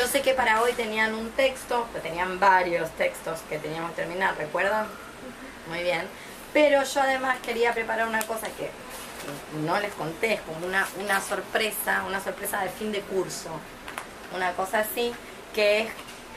[0.00, 3.96] Yo sé que para hoy tenían un texto, que tenían varios textos que teníamos que
[3.96, 4.86] terminar, ¿recuerdan?
[5.68, 6.08] Muy bien.
[6.54, 8.70] Pero yo además quería preparar una cosa que
[9.62, 13.50] no les conté, es como una, una sorpresa, una sorpresa de fin de curso.
[14.34, 15.12] Una cosa así,
[15.54, 15.92] que es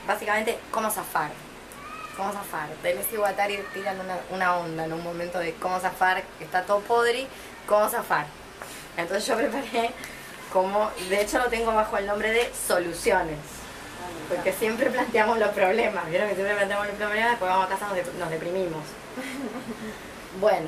[0.06, 1.30] básicamente cómo zafar.
[2.18, 2.68] Cómo zafar.
[2.82, 6.64] Deleuze y Guattari tiran una, una onda en un momento de cómo zafar, que está
[6.66, 7.26] todo podri,
[7.66, 8.26] cómo zafar.
[8.98, 9.90] Entonces yo preparé
[10.54, 13.36] como, de hecho lo tengo bajo el nombre de soluciones.
[14.30, 17.88] Porque siempre planteamos los problemas, ¿vieron que siempre planteamos los problemas, después vamos a casa
[17.88, 18.80] nos, dep- nos deprimimos.
[20.40, 20.66] Bueno,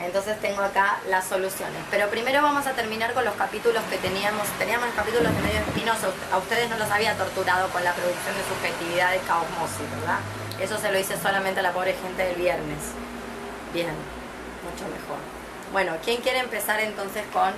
[0.00, 1.78] entonces tengo acá las soluciones.
[1.90, 4.46] Pero primero vamos a terminar con los capítulos que teníamos.
[4.58, 6.12] Teníamos los capítulos de medio espinoso.
[6.32, 10.18] A ustedes no los había torturado con la producción de subjetividad de Kaosmosis, ¿verdad?
[10.60, 12.78] Eso se lo hice solamente a la pobre gente del viernes.
[13.72, 13.94] Bien,
[14.68, 15.18] mucho mejor.
[15.72, 17.52] Bueno, ¿quién quiere empezar entonces con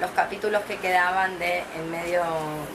[0.00, 2.22] los capítulos que quedaban de en medio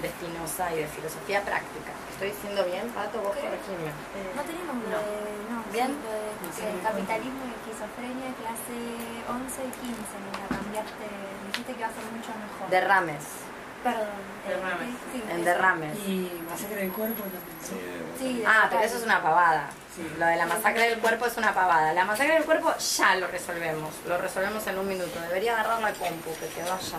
[0.01, 1.91] de Spinoza y de filosofía práctica?
[2.11, 3.19] ¿Estoy diciendo bien, Pato?
[3.21, 3.89] Vos corregime.
[4.35, 4.97] No tenemos No.
[4.99, 5.03] de,
[5.49, 5.91] no, Bien.
[6.55, 8.75] sí, de capitalismo y esquizofrenia, clase
[9.27, 11.05] 11 y 15, me la cambiaste,
[11.47, 12.69] dijiste que va a ser mucho mejor.
[12.69, 13.23] Derrames.
[13.83, 14.07] Perdón.
[14.45, 14.89] eh, Derrames.
[15.11, 15.97] sí, En derrames.
[16.07, 17.57] Y masacre del cuerpo también.
[17.61, 17.75] Sí,
[18.19, 19.69] Sí, de Ah, pero eso es una pavada.
[20.17, 21.93] Lo de la masacre del cuerpo es una pavada.
[21.93, 23.93] La masacre del cuerpo ya lo resolvemos.
[24.07, 25.19] Lo resolvemos en un minuto.
[25.21, 26.97] Debería agarrar la compu que quedó allá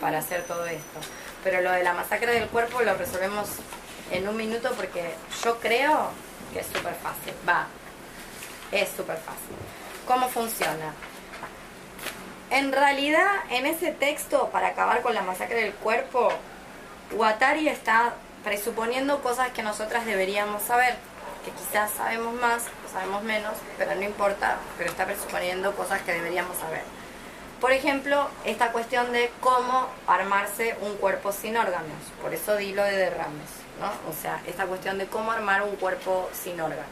[0.00, 1.00] para hacer todo esto.
[1.44, 3.48] Pero lo de la masacre del cuerpo lo resolvemos
[4.10, 6.10] en un minuto porque yo creo
[6.52, 7.34] que es súper fácil.
[7.46, 7.66] Va,
[8.70, 9.56] es súper fácil.
[10.06, 10.94] ¿Cómo funciona?
[12.50, 16.30] En realidad, en ese texto, para acabar con la masacre del cuerpo,
[17.12, 20.96] Guattari está presuponiendo cosas que nosotras deberíamos saber,
[21.44, 26.12] que quizás sabemos más o sabemos menos, pero no importa, pero está presuponiendo cosas que
[26.12, 26.82] deberíamos saber.
[27.60, 32.82] Por ejemplo, esta cuestión de cómo armarse un cuerpo sin órganos, por eso di lo
[32.82, 33.86] de derrames, ¿no?
[34.10, 36.86] O sea, esta cuestión de cómo armar un cuerpo sin órganos.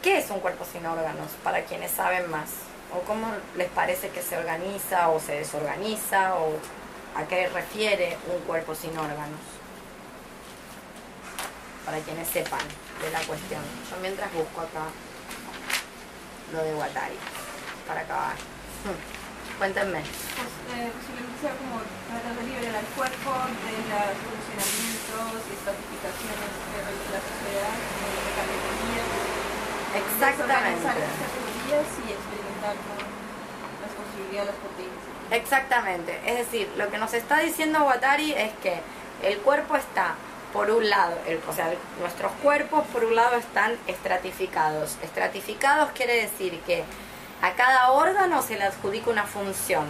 [0.00, 1.28] ¿Qué es un cuerpo sin órganos?
[1.42, 2.50] Para quienes saben más.
[2.94, 6.34] ¿O cómo les parece que se organiza o se desorganiza?
[6.34, 6.52] ¿O
[7.16, 9.40] a qué refiere un cuerpo sin órganos?
[11.84, 12.60] Para quienes sepan
[13.02, 13.62] de la cuestión.
[13.90, 14.86] Yo mientras busco acá
[16.52, 17.18] lo de Guattari.
[17.86, 18.34] Para acabar.
[18.86, 18.98] Hmm.
[19.58, 20.00] Cuéntenme.
[20.02, 23.30] Pues, eh, posiblemente sea como tratar de liberar al cuerpo
[23.62, 26.78] de los funcionamientos y estratificaciones de
[27.10, 29.08] la sociedad, de categorías,
[29.92, 30.82] Exactamente.
[30.82, 35.12] desorganizar esas categorías y experimentar con las posibilidades, las potencias.
[35.30, 36.12] Exactamente.
[36.26, 38.80] Es decir, lo que nos está diciendo Guattari es que
[39.22, 40.14] el cuerpo está,
[40.52, 44.96] por un lado, el- o sea, nuestros cuerpos por un lado están estratificados.
[45.02, 46.84] Estratificados quiere decir que
[47.40, 49.86] a cada órgano se le adjudica una función.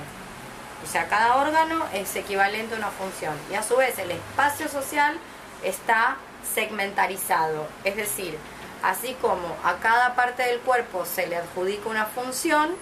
[0.84, 3.34] O sea, cada órgano es equivalente a una función.
[3.50, 5.16] Y a su vez el espacio social
[5.62, 6.16] está
[6.54, 7.66] segmentarizado.
[7.84, 8.36] Es decir,
[8.82, 12.74] así como a cada parte del cuerpo se le adjudica una función,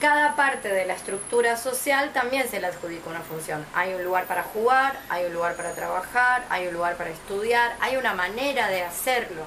[0.00, 3.64] cada parte de la estructura social también se le adjudica una función.
[3.74, 7.76] Hay un lugar para jugar, hay un lugar para trabajar, hay un lugar para estudiar,
[7.80, 9.42] hay una manera de hacerlo.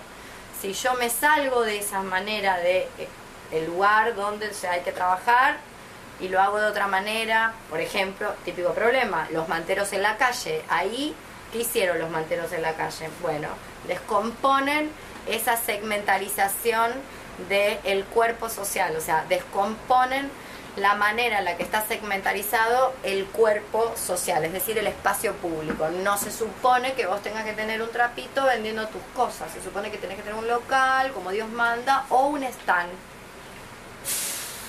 [0.62, 3.07] Si yo me salgo de esa manera de eh,
[3.52, 5.57] el lugar donde se hay que trabajar
[6.19, 10.63] y lo hago de otra manera, por ejemplo, típico problema, los manteros en la calle,
[10.69, 11.16] ahí
[11.52, 13.09] ¿qué hicieron los manteros en la calle?
[13.22, 13.50] Bueno,
[13.88, 14.90] descomponen
[15.28, 16.91] esa segmentalización
[17.50, 20.30] del cuerpo social, o sea, descomponen
[20.78, 25.90] la manera en la que está segmentarizado el cuerpo social, es decir, el espacio público.
[25.90, 29.90] No se supone que vos tengas que tener un trapito vendiendo tus cosas, se supone
[29.90, 32.92] que tenés que tener un local, como Dios manda, o un stand.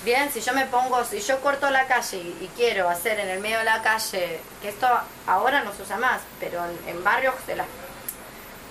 [0.03, 3.39] Bien, si yo me pongo, si yo corto la calle y, quiero hacer en el
[3.39, 4.87] medio de la calle, que esto
[5.27, 7.67] ahora no se usa más, pero en, en barrios de las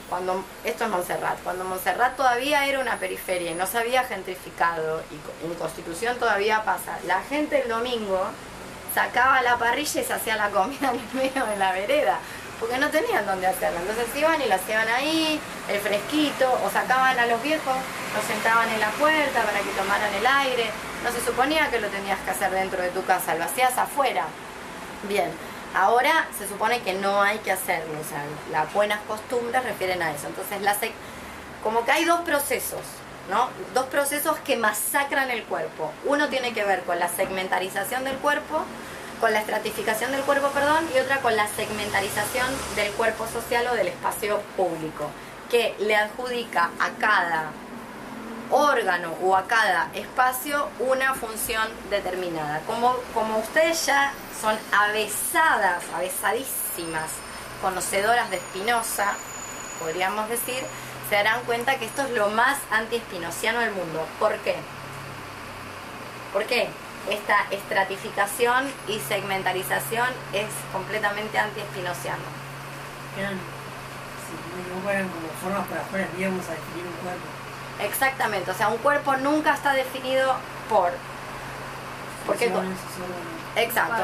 [0.09, 5.03] cuando esto es Montserrat, cuando Montserrat todavía era una periferia y no se había gentrificado
[5.11, 8.21] y en Constitución todavía pasa, la gente el domingo
[8.95, 12.19] sacaba la parrilla y se hacía la comida en el medio de la vereda,
[12.59, 13.81] porque no tenían dónde hacerla.
[13.81, 17.77] Entonces iban y la hacían ahí, el fresquito, o sacaban a los viejos,
[18.15, 20.71] los sentaban en la puerta para que tomaran el aire.
[21.05, 24.25] No se suponía que lo tenías que hacer dentro de tu casa, lo hacías afuera.
[25.05, 25.31] Bien,
[25.75, 30.13] ahora se supone que no hay que hacerlo, o sea, las buenas costumbres refieren a
[30.13, 30.27] eso.
[30.27, 30.77] Entonces, la
[31.63, 32.81] como que hay dos procesos,
[33.29, 33.49] ¿no?
[33.75, 35.93] Dos procesos que masacran el cuerpo.
[36.05, 38.65] Uno tiene que ver con la segmentarización del cuerpo,
[39.21, 43.75] con la estratificación del cuerpo, perdón, y otra con la segmentarización del cuerpo social o
[43.75, 45.11] del espacio público,
[45.51, 47.51] que le adjudica a cada
[48.51, 52.61] órgano o a cada espacio una función determinada.
[52.67, 57.11] Como, como ustedes ya son avesadas, avesadísimas,
[57.61, 59.15] conocedoras de Spinoza,
[59.81, 60.63] podríamos decir,
[61.09, 64.07] se darán cuenta que esto es lo más anti-espinociano del mundo.
[64.19, 64.57] ¿Por qué?
[66.33, 66.69] ¿Por qué?
[67.11, 72.25] Esta estratificación y segmentarización es completamente anti-espinociano.
[74.85, 76.37] Como formas para afuera, a definir
[76.87, 77.38] un cuerpo.
[77.81, 80.35] Exactamente, o sea, un cuerpo nunca está definido
[80.69, 80.91] por...
[82.27, 82.53] Porque,
[83.57, 84.03] exacto,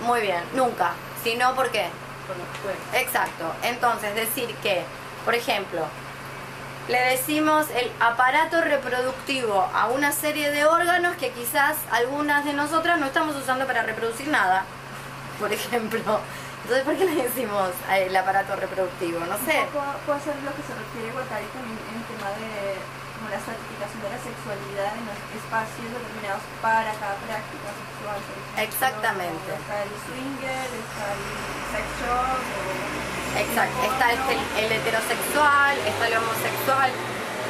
[0.00, 0.92] muy bien, nunca,
[1.22, 1.90] sino por qué.
[2.26, 2.94] Con los cuerpos.
[2.94, 3.52] Exacto.
[3.62, 4.84] Entonces, decir que,
[5.24, 5.86] por ejemplo,
[6.88, 12.98] le decimos el aparato reproductivo a una serie de órganos que quizás algunas de nosotras
[12.98, 14.64] no estamos usando para reproducir nada.
[15.40, 16.20] Por ejemplo.
[16.62, 19.20] Entonces, ¿por qué le decimos el aparato reproductivo?
[19.20, 19.52] No sé.
[19.52, 22.76] Ser lo que se refiere Guattari también en el tema de
[23.26, 28.18] como la estratificación de la sexualidad en los espacios determinados para cada práctica sexual.
[28.62, 29.50] Exactamente.
[29.50, 31.22] Está el swinger, está el
[31.74, 32.38] sex shop,
[33.36, 36.90] Exacto, está el heterosexual, está el homosexual.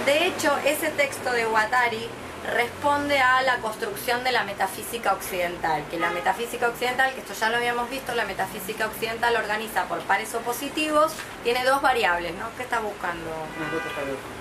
[0.04, 2.08] De hecho, ese texto de Guattari
[2.46, 7.48] responde a la construcción de la metafísica occidental, que la metafísica occidental, que esto ya
[7.50, 11.12] lo habíamos visto, la metafísica occidental organiza por pares opositivos,
[11.42, 12.46] tiene dos variables, ¿no?
[12.56, 13.30] ¿Qué estás buscando?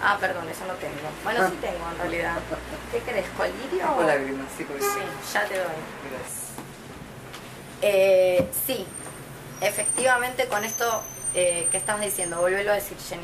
[0.03, 0.95] Ah, perdón, eso no tengo.
[1.23, 2.35] Bueno, sí tengo en realidad.
[2.91, 3.91] ¿Qué querés, colirio?
[3.97, 5.65] O- lágrimas, sí, Sí, ya te doy.
[6.11, 6.45] Gracias.
[7.81, 8.85] Eh, sí,
[9.61, 11.01] efectivamente con esto
[11.33, 13.23] eh, que estabas diciendo, volvelo a decir, Jenny.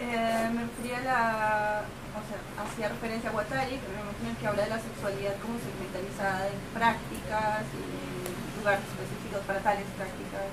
[0.00, 1.82] Eh, me refería a la.
[2.10, 5.58] O sea, hacía referencia a Guattari, pero me imagino que habla de la sexualidad como
[5.58, 10.50] segmentalizada en prácticas y lugares específicos para tales prácticas.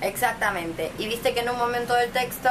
[0.00, 0.92] Exactamente.
[0.98, 2.48] Y viste que en un momento del texto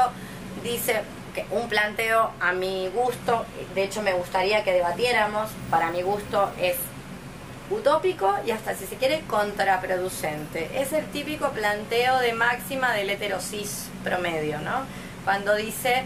[0.63, 1.01] dice
[1.33, 6.51] que un planteo a mi gusto, de hecho me gustaría que debatiéramos, para mi gusto
[6.59, 6.77] es
[7.69, 10.69] utópico y hasta si se quiere contraproducente.
[10.79, 14.83] Es el típico planteo de máxima del heterosis promedio, ¿no?
[15.23, 16.03] Cuando dice,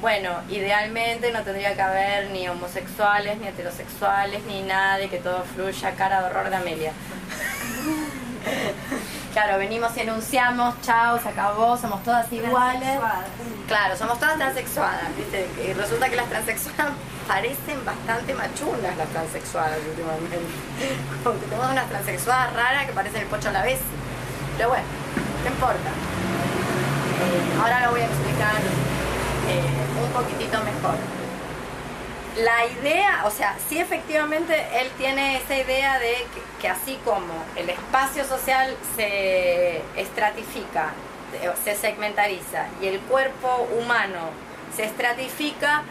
[0.00, 5.42] bueno, idealmente no tendría que haber ni homosexuales, ni heterosexuales, ni nada, y que todo
[5.42, 6.92] fluya, cara de horror de Amelia.
[9.32, 12.98] Claro, venimos y enunciamos, chao, se acabó, somos todas iguales.
[13.68, 15.46] Claro, somos todas transexuadas, ¿viste?
[15.64, 16.92] Y resulta que las transexuadas
[17.28, 20.38] parecen bastante machunas las transexuadas últimamente.
[21.22, 23.78] Como que tenemos unas transexuadas raras que parecen el pocho a la vez.
[24.56, 24.84] Pero bueno,
[25.44, 25.90] no importa.
[27.20, 28.56] Eh, ahora lo voy a explicar
[29.48, 30.94] eh, un poquitito mejor.
[32.36, 36.14] La idea, o sea, sí efectivamente él tiene esa idea de
[36.60, 40.92] que, así como el espacio social se estratifica,
[41.64, 44.30] se segmentariza y el cuerpo humano
[44.74, 45.82] se estratifica,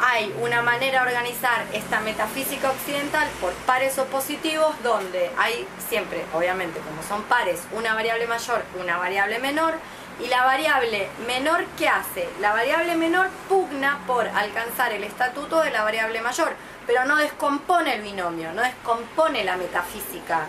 [0.00, 6.80] hay una manera de organizar esta metafísica occidental por pares opositivos donde hay siempre, obviamente,
[6.80, 9.74] como son pares, una variable mayor, una variable menor,
[10.20, 12.28] y la variable menor, ¿qué hace?
[12.40, 16.54] La variable menor pugna por alcanzar el estatuto de la variable mayor,
[16.86, 20.46] pero no descompone el binomio, no descompone la metafísica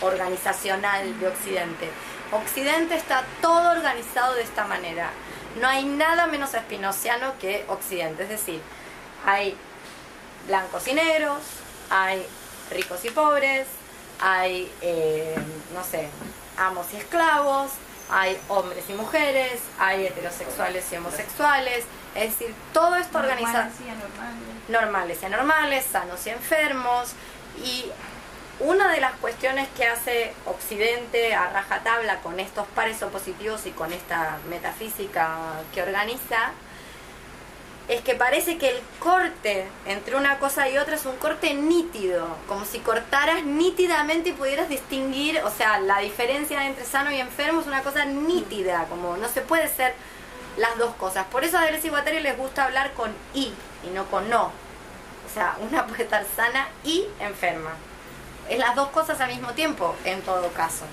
[0.00, 1.90] organizacional de Occidente.
[2.32, 5.10] Occidente está todo organizado de esta manera.
[5.60, 8.60] No hay nada menos espinociano que Occidente, es decir,
[9.26, 9.56] hay
[10.46, 11.38] blancos y negros,
[11.90, 12.24] hay
[12.70, 13.66] ricos y pobres,
[14.20, 15.36] hay, eh,
[15.74, 16.08] no sé,
[16.56, 17.70] amos y esclavos,
[18.10, 21.84] hay hombres y mujeres, hay heterosexuales y homosexuales,
[22.14, 24.68] es decir, todo esto organizado Normales y anormales.
[24.68, 27.12] normales y anormales, sanos y enfermos.
[27.64, 27.90] Y
[28.60, 33.92] una de las cuestiones que hace Occidente a rajatabla con estos pares opositivos y con
[33.92, 35.36] esta metafísica
[35.74, 36.52] que organiza,
[37.88, 42.28] es que parece que el corte entre una cosa y otra es un corte nítido,
[42.46, 47.62] como si cortaras nítidamente y pudieras distinguir, o sea, la diferencia entre sano y enfermo
[47.62, 49.94] es una cosa nítida, como no se puede ser
[50.58, 51.26] las dos cosas.
[51.26, 53.54] Por eso a Deleuze y Guattari les gusta hablar con y
[53.84, 54.46] y no con no.
[55.26, 57.70] O sea, una puede estar sana y enferma.
[58.50, 60.84] Es las dos cosas al mismo tiempo, en todo caso.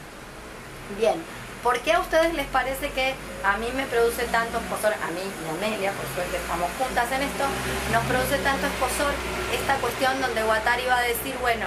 [0.98, 1.22] Bien,
[1.66, 5.22] ¿por qué a ustedes les parece que a mí me produce tanto esposor, a mí
[5.26, 7.44] y a Amelia, por suerte estamos juntas en esto,
[7.92, 9.12] nos produce tanto esposor
[9.52, 11.66] esta cuestión donde Guattari va a decir, bueno,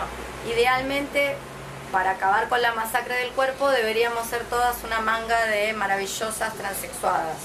[0.48, 1.34] idealmente
[1.90, 7.38] para acabar con la masacre del cuerpo deberíamos ser todas una manga de maravillosas transexuadas.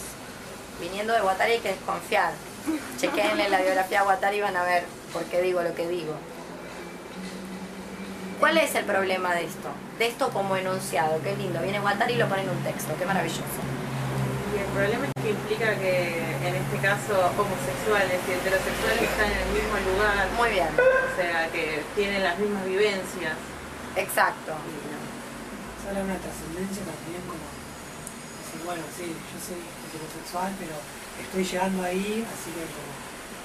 [0.79, 2.33] Viniendo de Guattari hay que desconfiar.
[2.99, 6.13] Chequenle la biografía de Guattari y van a ver por qué digo lo que digo.
[8.39, 9.69] ¿Cuál es el problema de esto?
[9.99, 11.61] De esto como enunciado, qué lindo.
[11.61, 13.61] Viene Guattari y lo pone en un texto, qué maravilloso.
[14.55, 19.37] Y el problema es que implica que en este caso homosexuales y heterosexuales están en
[19.37, 23.37] el mismo lugar, Muy bien, o sea que tienen las mismas vivencias.
[23.95, 24.53] exacto.
[25.83, 27.43] De una trascendencia también como
[28.41, 30.73] decir, bueno, sí, yo soy heterosexual, pero
[31.21, 32.91] estoy llegando ahí, así que como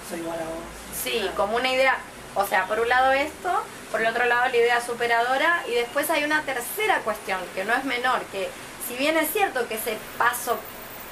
[0.08, 0.64] soy igual a vos.
[0.96, 1.98] Sí, como una idea,
[2.34, 3.52] o sea, por un lado esto,
[3.90, 7.74] por el otro lado la idea superadora y después hay una tercera cuestión que no
[7.74, 8.48] es menor, que
[8.86, 10.58] si bien es cierto que ese paso,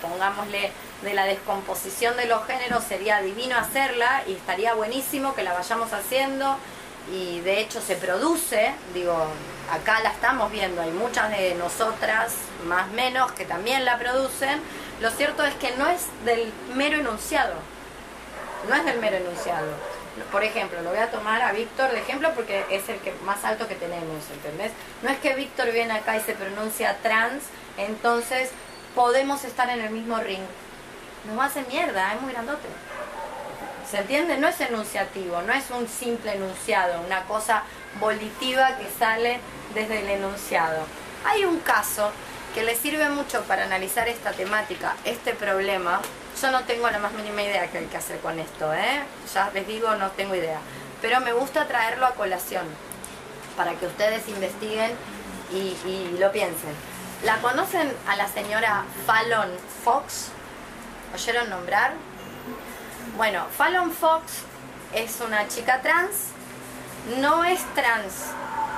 [0.03, 5.53] pongámosle, de la descomposición de los géneros sería divino hacerla y estaría buenísimo que la
[5.53, 6.57] vayamos haciendo
[7.13, 9.27] y de hecho se produce, digo,
[9.71, 12.33] acá la estamos viendo, hay muchas de nosotras,
[12.67, 14.61] más menos, que también la producen,
[15.01, 17.55] lo cierto es que no es del mero enunciado,
[18.69, 19.67] no es del mero enunciado.
[20.33, 23.45] Por ejemplo, lo voy a tomar a Víctor de ejemplo porque es el que más
[23.45, 24.73] alto que tenemos, ¿entendés?
[25.03, 27.45] No es que Víctor viene acá y se pronuncia trans,
[27.77, 28.51] entonces
[28.95, 30.43] podemos estar en el mismo ring.
[31.27, 32.69] Nos va a hacer mierda, es muy grandote.
[33.91, 34.39] ¿Se entiende?
[34.39, 37.63] No es enunciativo, no es un simple enunciado, una cosa
[38.01, 39.39] volitiva que sale
[39.75, 40.85] desde el enunciado.
[41.25, 42.11] Hay un caso
[42.55, 46.01] que le sirve mucho para analizar esta temática, este problema.
[46.41, 49.03] Yo no tengo la más mínima idea qué hay que hacer con esto, ¿eh?
[49.33, 50.59] Ya les digo, no tengo idea.
[51.01, 52.67] Pero me gusta traerlo a colación
[53.57, 54.93] para que ustedes investiguen
[55.51, 56.75] y, y lo piensen.
[57.25, 59.51] ¿La conocen a la señora Fallon
[59.83, 60.29] Fox?
[61.15, 61.95] ¿Oyeron nombrar?
[63.17, 64.43] Bueno, Fallon Fox
[64.93, 66.29] es una chica trans,
[67.21, 68.33] no es trans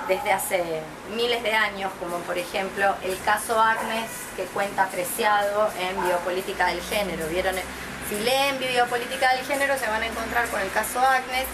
[0.06, 0.82] desde hace
[1.14, 6.80] miles de años, como por ejemplo el caso Agnes, que cuenta apreciado en Biopolítica del
[6.82, 7.26] Género.
[7.28, 7.54] ¿Vieron?
[8.08, 11.46] Si leen Biopolítica del Género se van a encontrar con el caso Agnes.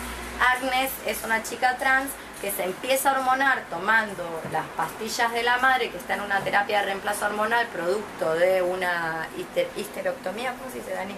[0.56, 5.58] Agnes es una chica trans que se empieza a hormonar tomando las pastillas de la
[5.58, 9.28] madre, que está en una terapia de reemplazo hormonal, producto de una
[9.76, 11.14] histerectomía, ¿cómo se dice, Dani?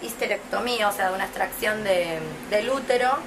[0.00, 3.18] Histerectomía, o sea, de una extracción de, del útero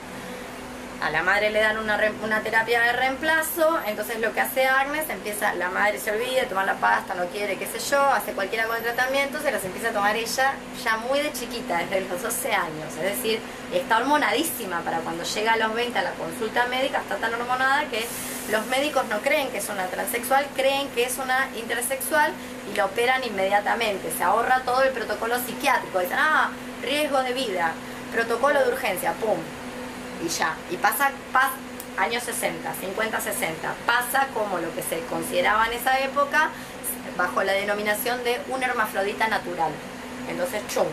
[1.02, 5.10] a la madre le dan una, una terapia de reemplazo, entonces lo que hace Agnes,
[5.10, 8.34] empieza, la madre se olvida de tomar la pasta, no quiere, qué sé yo, hace
[8.34, 12.02] cualquier con el tratamiento, se las empieza a tomar ella ya muy de chiquita, desde
[12.02, 13.40] los 12 años, es decir,
[13.74, 17.86] está hormonadísima para cuando llega a los 20 a la consulta médica, está tan hormonada
[17.86, 18.06] que
[18.52, 22.32] los médicos no creen que es una transexual, creen que es una intersexual
[22.72, 26.50] y la operan inmediatamente, se ahorra todo el protocolo psiquiátrico, dicen, ah,
[26.82, 27.74] riesgo de vida,
[28.14, 29.38] protocolo de urgencia, pum,
[30.26, 30.56] y ya.
[30.72, 31.54] Y pasa, pasa
[31.98, 36.50] años 60, 50, 60, pasa como lo que se consideraba en esa época
[37.18, 39.72] bajo la denominación de un hermafrodita natural.
[40.30, 40.88] Entonces, chum.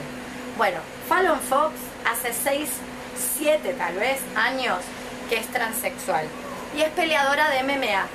[0.56, 1.72] Bueno, Fallon Fox
[2.10, 2.68] hace 6,
[3.38, 4.78] 7 tal vez años
[5.28, 6.26] que es transexual
[6.76, 8.06] y es peleadora de MMA.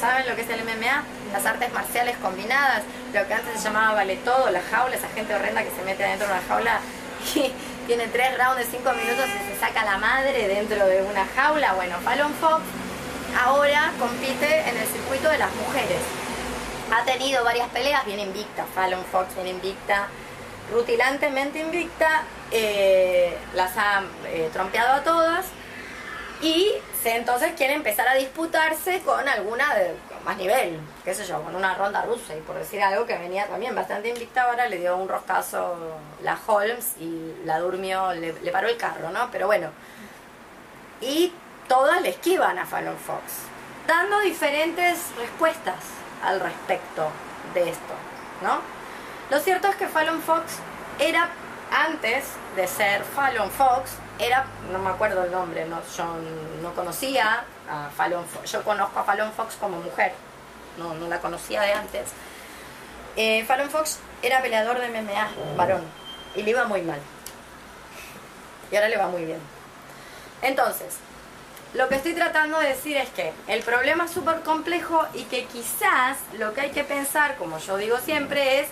[0.00, 1.04] ¿Saben lo que es el MMA?
[1.32, 5.34] Las artes marciales combinadas, lo que antes se llamaba vale todo, la jaula, esa gente
[5.34, 6.80] horrenda que se mete adentro de una jaula
[7.34, 7.52] y
[7.88, 11.72] tiene tres rounds de cinco minutos y se saca la madre dentro de una jaula.
[11.72, 12.60] Bueno, Fallon Fox
[13.42, 15.98] ahora compite en el circuito de las mujeres.
[16.94, 20.08] Ha tenido varias peleas, bien invicta, Fallon Fox bien invicta,
[20.70, 25.46] rutilantemente invicta, eh, las ha eh, trompeado a todas
[26.42, 26.70] y
[27.04, 31.74] entonces quiere empezar a disputarse con alguna de más nivel, qué sé yo, con una
[31.74, 35.08] ronda rusa y por decir algo que venía también bastante invicta ahora, le dio un
[35.08, 35.76] roscazo
[36.22, 39.30] la Holmes y la durmió, le, paró el carro, ¿no?
[39.30, 39.70] Pero bueno,
[41.00, 41.32] y
[41.68, 43.22] todas le esquivan a Fallon Fox,
[43.86, 45.76] dando diferentes respuestas
[46.22, 47.08] al respecto
[47.54, 47.94] de esto,
[48.42, 48.60] ¿no?
[49.30, 50.58] Lo cierto es que Fallon Fox
[50.98, 51.28] era,
[51.70, 52.24] antes
[52.56, 56.04] de ser Fallon Fox, era, no me acuerdo el nombre, no, yo
[56.62, 60.12] no conocía a Fallon Fox, yo conozco a Fallon Fox como mujer,
[60.76, 62.08] no, no la conocía de antes.
[63.16, 65.82] Eh, Fallon Fox era peleador de MMA, varón,
[66.34, 67.00] y le iba muy mal.
[68.70, 69.40] Y ahora le va muy bien.
[70.42, 70.98] Entonces,
[71.74, 75.44] lo que estoy tratando de decir es que el problema es súper complejo y que
[75.46, 78.68] quizás lo que hay que pensar, como yo digo siempre, es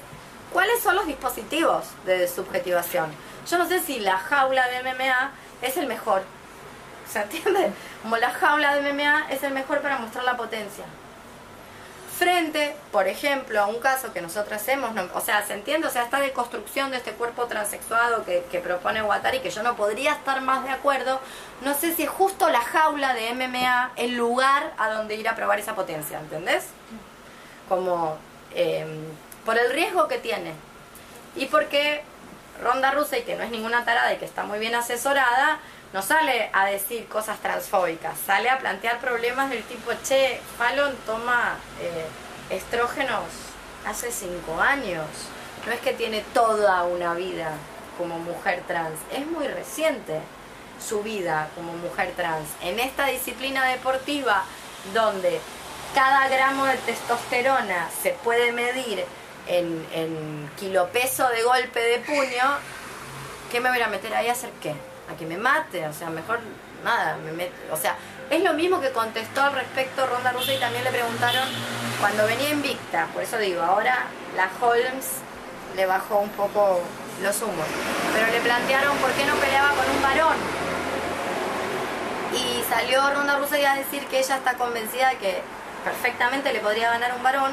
[0.52, 3.10] cuáles son los dispositivos de subjetivación.
[3.48, 5.30] Yo no sé si la jaula de MMA
[5.62, 6.22] es el mejor.
[7.08, 7.72] ¿Se entiende?
[8.02, 10.84] Como la jaula de MMA es el mejor para mostrar la potencia.
[12.18, 15.86] Frente, por ejemplo, a un caso que nosotros hacemos, o sea, ¿se entiende?
[15.86, 20.12] O sea, esta deconstrucción de este cuerpo transexuado que, propone Watari, que yo no podría
[20.12, 21.20] estar más de acuerdo,
[21.60, 25.36] no sé si es justo la jaula de MMA el lugar a donde ir a
[25.36, 26.68] probar esa potencia, ¿entendés?
[27.68, 28.16] Como
[28.54, 29.04] em,
[29.44, 30.54] por el riesgo que tiene.
[31.34, 32.02] Y porque
[32.62, 35.58] Ronda Rousey, que no es ninguna tarada y que está muy bien asesorada,
[35.92, 41.56] no sale a decir cosas transfóbicas, sale a plantear problemas del tipo, che, Fallon toma
[41.80, 42.06] eh,
[42.54, 43.24] estrógenos
[43.86, 45.06] hace cinco años,
[45.66, 47.52] no es que tiene toda una vida
[47.96, 50.20] como mujer trans, es muy reciente
[50.80, 52.48] su vida como mujer trans.
[52.60, 54.44] En esta disciplina deportiva
[54.92, 55.40] donde
[55.94, 59.04] cada gramo de testosterona se puede medir
[59.46, 62.58] en, en kilopeso de golpe de puño,
[63.50, 64.74] ¿qué me voy a meter ahí a hacer qué?
[65.12, 66.40] A que me mate, o sea, mejor
[66.84, 67.96] nada, me met- o sea,
[68.30, 71.48] es lo mismo que contestó al respecto Ronda Rousey y también le preguntaron
[72.00, 75.06] cuando venía invicta, por eso digo, ahora la Holmes
[75.76, 76.80] le bajó un poco
[77.22, 77.66] los humos,
[78.12, 80.36] pero le plantearon por qué no peleaba con un varón.
[82.34, 85.40] Y salió Ronda Rousey a decir que ella está convencida de que
[85.84, 87.52] perfectamente le podría ganar un varón,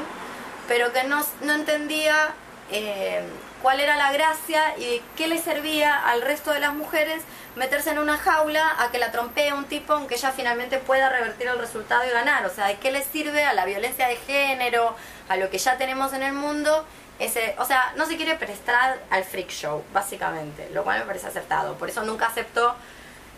[0.67, 2.33] pero que no, no entendía
[2.71, 3.21] eh,
[3.61, 7.23] cuál era la gracia y qué le servía al resto de las mujeres
[7.55, 11.47] meterse en una jaula a que la trompee un tipo aunque ella finalmente pueda revertir
[11.47, 12.45] el resultado y ganar.
[12.45, 14.95] O sea, ¿de qué le sirve a la violencia de género,
[15.29, 16.85] a lo que ya tenemos en el mundo?
[17.19, 21.27] Ese, o sea, no se quiere prestar al freak show, básicamente, lo cual me parece
[21.27, 21.75] acertado.
[21.75, 22.75] Por eso nunca aceptó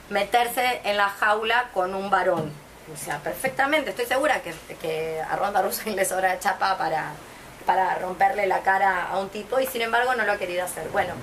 [0.09, 2.64] meterse en la jaula con un varón.
[2.93, 7.13] O sea, perfectamente, estoy segura que, a Ronda Rousey le sobra chapa para,
[7.65, 10.87] para romperle la cara a un tipo y sin embargo no lo ha querido hacer.
[10.89, 11.13] Bueno,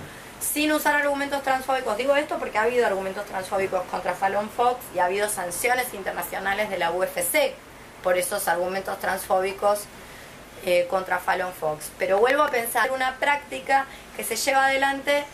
[0.40, 4.99] sin usar argumentos transfóbicos, digo esto porque ha habido argumentos transfóbicos contra Fallon Fox y
[4.99, 7.54] ha habido sanciones internacionales de la UFC
[8.02, 9.85] por esos argumentos transfóbicos
[10.64, 11.92] eh, contra Fallon Fox.
[11.97, 15.25] Pero vuelvo a pensar una práctica que se lleva adelante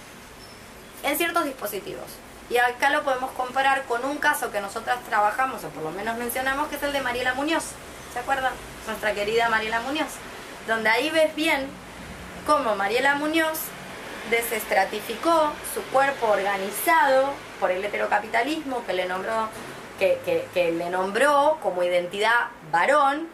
[1.03, 2.07] en ciertos dispositivos.
[2.51, 6.17] Y acá lo podemos comparar con un caso que nosotras trabajamos, o por lo menos
[6.17, 7.65] mencionamos, que es el de Mariela Muñoz.
[8.13, 8.53] ¿Se acuerdan?
[8.87, 10.09] Nuestra querida Mariela Muñoz.
[10.67, 11.69] Donde ahí ves bien
[12.47, 13.59] cómo Mariela Muñoz
[14.31, 19.49] desestratificó su cuerpo organizado por el heterocapitalismo que le nombró,
[19.99, 23.29] que, que- que le nombró como identidad varón,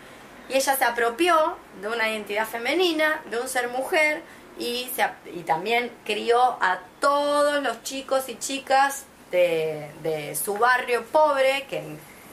[0.49, 4.23] y ella se apropió de una identidad femenina, de un ser mujer,
[4.58, 11.04] y, se y también crió a todos los chicos y chicas de, de su barrio
[11.04, 11.82] pobre, que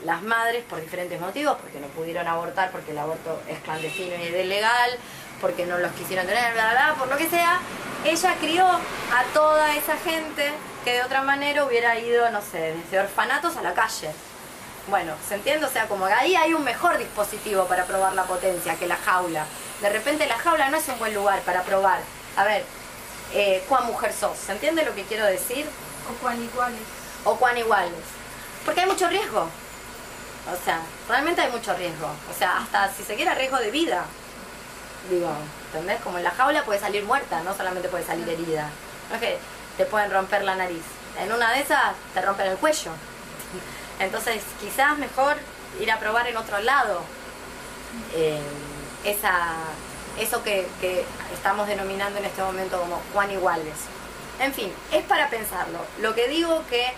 [0.06, 4.28] las madres, por diferentes motivos, porque no pudieron abortar, porque el aborto es clandestino y
[4.28, 4.92] es ilegal,
[5.40, 7.60] porque no los quisieron tener, bla, bla, bla, por lo que sea,
[8.06, 10.52] ella crió a toda esa gente
[10.84, 14.12] que de otra manera hubiera ido, no sé, desde orfanatos a la calle.
[14.88, 15.66] Bueno, ¿se entiende?
[15.66, 19.46] O sea, como ahí hay un mejor dispositivo para probar la potencia que la jaula.
[19.82, 22.00] De repente la jaula no es un buen lugar para probar.
[22.38, 22.64] A ver,
[23.34, 24.38] eh, ¿cuán mujer sos?
[24.38, 25.66] ¿Se entiende lo que quiero decir?
[26.10, 26.82] O cuán iguales.
[27.24, 28.04] ¿O cuán iguales?
[28.64, 29.42] Porque hay mucho riesgo.
[29.42, 32.08] O sea, realmente hay mucho riesgo.
[32.30, 34.06] O sea, hasta si se quiere riesgo de vida.
[35.10, 35.32] Digo,
[35.68, 36.00] ¿entendés?
[36.02, 38.70] Como en la jaula puede salir muerta, no solamente puede salir herida.
[39.10, 39.38] No es que
[39.78, 40.84] te pueden romper la nariz.
[41.20, 42.92] En una de esas te rompen el cuello.
[44.00, 45.38] Entonces, quizás mejor
[45.80, 47.02] ir a probar en otro lado
[48.14, 48.40] eh,
[49.04, 49.56] esa,
[50.20, 53.76] eso que, que estamos denominando en este momento como cuán iguales.
[54.40, 55.80] En fin, es para pensarlo.
[56.00, 56.94] Lo que digo que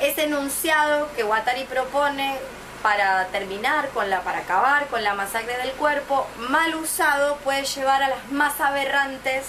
[0.00, 2.38] ese enunciado que Guattari propone
[2.82, 8.02] para terminar con la, para acabar con la masacre del cuerpo, mal usado puede llevar
[8.02, 9.46] a las más aberrantes,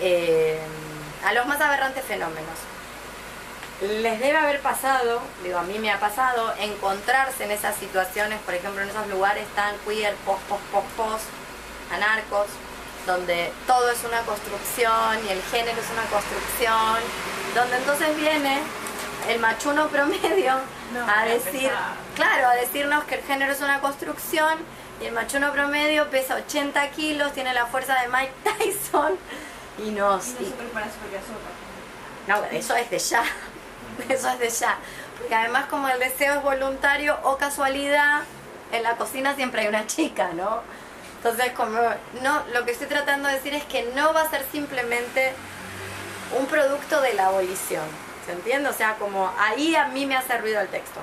[0.00, 0.58] eh,
[1.24, 2.73] a los más aberrantes fenómenos.
[3.80, 8.54] Les debe haber pasado, digo, a mí me ha pasado, encontrarse en esas situaciones, por
[8.54, 11.24] ejemplo, en esos lugares tan queer, post, post, post, post,
[11.92, 12.46] anarcos,
[13.04, 16.98] donde todo es una construcción y el género es una construcción,
[17.54, 18.60] donde entonces viene
[19.28, 20.54] el machuno promedio
[20.92, 21.70] No, a decir,
[22.14, 24.60] claro, a decirnos que el género es una construcción
[25.00, 29.18] y el machuno promedio pesa 80 kilos, tiene la fuerza de Mike Tyson
[29.78, 30.28] y nos...
[30.28, 30.86] Y no se prepara
[32.26, 33.22] no, eso es de ya.
[34.08, 34.78] Eso es de ya.
[35.18, 38.22] Porque además como el deseo es voluntario o casualidad,
[38.72, 40.62] en la cocina siempre hay una chica, ¿no?
[41.16, 41.78] Entonces, como
[42.22, 45.32] no, lo que estoy tratando de decir es que no va a ser simplemente
[46.38, 47.84] un producto de la abolición.
[48.26, 48.68] ¿Se entiende?
[48.68, 51.00] O sea, como ahí a mí me ha servido el texto.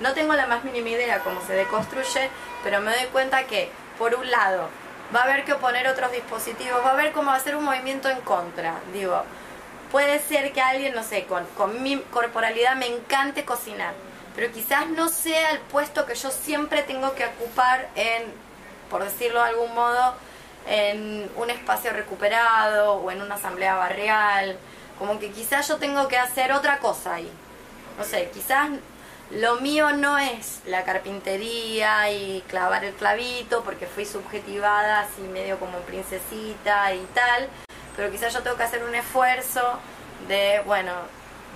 [0.00, 2.28] No tengo la más mínima idea cómo se deconstruye,
[2.64, 4.68] pero me doy cuenta que, por un lado,
[5.14, 8.20] va a haber que oponer otros dispositivos, va a haber a ser un movimiento en
[8.22, 8.74] contra.
[8.92, 9.22] Digo,
[9.92, 13.92] puede ser que alguien, no sé, con, mi corporalidad me encante cocinar,
[14.34, 18.22] pero quizás no sea el puesto que yo siempre tengo que ocupar en,
[18.90, 20.14] por decirlo de algún modo,
[20.66, 24.56] en un espacio recuperado o en una asamblea barrial.
[24.98, 27.30] Como que quizás yo tengo que hacer otra cosa ahí.
[27.98, 28.70] No sé, quizás
[29.30, 35.58] lo mío no es la carpintería y clavar el clavito porque fui subjetivada así medio
[35.58, 37.48] como princesita y tal,
[37.96, 39.78] pero quizás yo tengo que hacer un esfuerzo
[40.28, 40.92] de, bueno,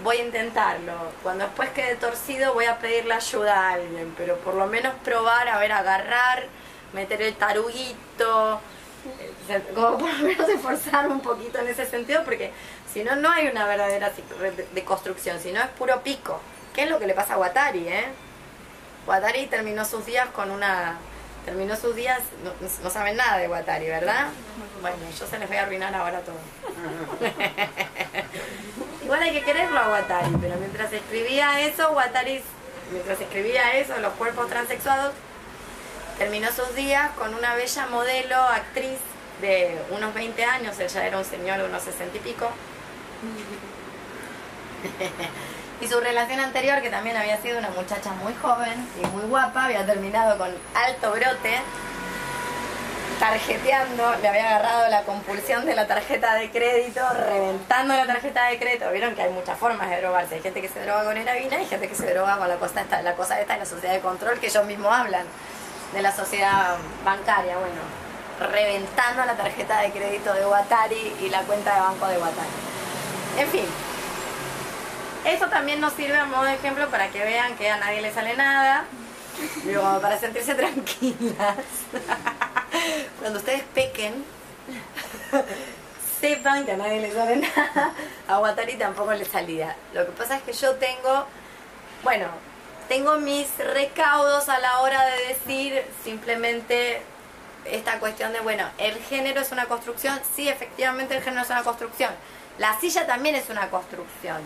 [0.02, 0.92] voy a intentarlo.
[1.22, 5.48] Cuando después quede torcido voy a pedirle ayuda a alguien, pero por lo menos probar,
[5.48, 6.44] a ver, agarrar,
[6.92, 8.60] meter el taruguito,
[9.48, 12.52] eh, como por lo menos esforzarme un poquito en ese sentido, porque
[12.92, 16.40] si no, no hay una verdadera de- de construcción, sino es puro pico.
[16.74, 18.04] ¿Qué es lo que le pasa a Watari, eh?
[19.06, 20.96] Watari terminó sus días con una
[21.46, 24.26] terminó sus días, no, no saben nada de Guattari, ¿verdad?
[24.82, 26.36] Bueno, yo se les voy a arruinar ahora todo.
[29.04, 32.42] Igual hay que quererlo a Guattari, pero mientras escribía eso, Guattari,
[32.90, 35.14] mientras escribía eso, los cuerpos transexuados,
[36.18, 38.98] terminó sus días con una bella modelo, actriz
[39.40, 42.50] de unos 20 años, él ya era un señor de unos 60 y pico.
[45.80, 49.66] Y su relación anterior, que también había sido una muchacha muy joven y muy guapa,
[49.66, 51.60] había terminado con alto brote,
[53.18, 58.58] tarjeteando, le había agarrado la compulsión de la tarjeta de crédito, reventando la tarjeta de
[58.58, 58.90] crédito.
[58.90, 60.36] Vieron que hay muchas formas de drogarse.
[60.36, 62.80] Hay gente que se droga con heroína y gente que se droga con la cosa
[62.80, 65.26] esta, la cosa esta de la sociedad de control que ellos mismos hablan,
[65.92, 71.74] de la sociedad bancaria, bueno, reventando la tarjeta de crédito de Watari y la cuenta
[71.74, 72.48] de banco de Watari.
[73.38, 73.66] En fin,
[75.26, 78.12] eso también nos sirve a modo de ejemplo para que vean que a nadie le
[78.12, 78.84] sale nada,
[79.64, 81.56] digo, para sentirse tranquilas.
[83.20, 84.24] Cuando ustedes pequen,
[86.20, 87.92] sepan que a nadie le sale nada,
[88.28, 89.76] a Watari tampoco le salía.
[89.92, 91.26] Lo que pasa es que yo tengo,
[92.02, 92.26] bueno,
[92.88, 97.02] tengo mis recaudos a la hora de decir simplemente
[97.64, 101.64] esta cuestión de, bueno, el género es una construcción, sí, efectivamente el género es una
[101.64, 102.12] construcción.
[102.58, 104.36] La silla también es una construcción.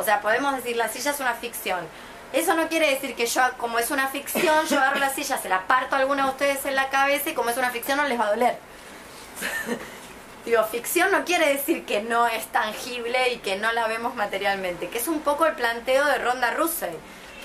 [0.00, 1.86] O sea, podemos decir, la silla es una ficción.
[2.32, 5.50] Eso no quiere decir que yo, como es una ficción, yo agarro la silla, se
[5.50, 8.04] la parto a alguno de ustedes en la cabeza y como es una ficción no
[8.06, 8.56] les va a doler.
[10.46, 14.88] Digo, ficción no quiere decir que no es tangible y que no la vemos materialmente,
[14.88, 16.94] que es un poco el planteo de Ronda Russell.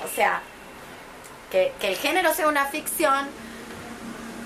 [0.05, 0.41] O sea,
[1.51, 3.27] que, que el género sea una ficción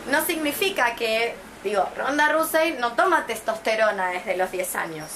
[0.10, 5.10] no significa que, digo, Ronda Russell no toma testosterona desde los 10 años.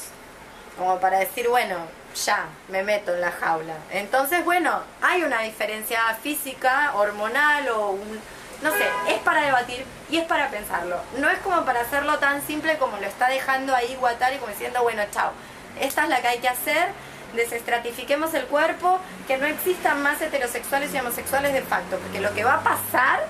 [0.78, 1.78] Como para decir, bueno,
[2.14, 3.76] ya, me meto en la jaula.
[3.92, 8.22] Entonces, bueno, hay una diferencia física, hormonal o un,
[8.62, 10.98] no sé, es para debatir y es para pensarlo.
[11.18, 14.82] No es como para hacerlo tan simple como lo está dejando ahí Guattari, como diciendo,
[14.84, 15.32] bueno, chao,
[15.80, 16.90] esta es la que hay que hacer,
[17.36, 22.44] desestratifiquemos el cuerpo, que no existan más heterosexuales y homosexuales de facto, porque lo que
[22.44, 23.26] va a pasar,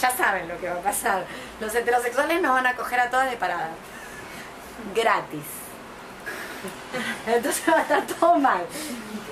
[0.00, 1.24] ya saben lo que va a pasar,
[1.60, 3.70] los heterosexuales nos van a coger a todas de parada,
[4.94, 5.61] gratis.
[7.26, 8.64] Entonces va a estar todo mal.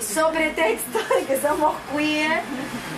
[0.01, 2.43] Sobre texto de que somos queer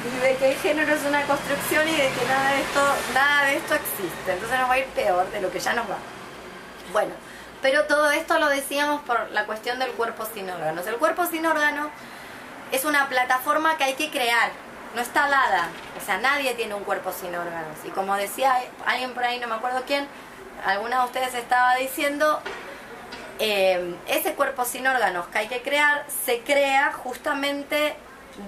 [0.05, 2.81] y de que el género es una construcción y de que nada de esto,
[3.14, 4.33] nada de esto existe.
[4.33, 5.99] Entonces nos va a ir peor de lo que ya nos va.
[6.92, 7.12] Bueno,
[7.61, 10.87] pero todo esto lo decíamos por la cuestión del cuerpo sin órganos.
[10.87, 11.90] El cuerpo sin órgano
[12.73, 14.51] es una plataforma que hay que crear,
[14.95, 15.68] no está dada.
[16.01, 17.77] O sea, nadie tiene un cuerpo sin órganos.
[17.85, 20.09] Y como decía alguien por ahí, no me acuerdo quién,
[20.64, 22.40] alguna de ustedes estaba diciendo,
[23.38, 27.95] eh, ese cuerpo sin órganos que hay que crear se crea justamente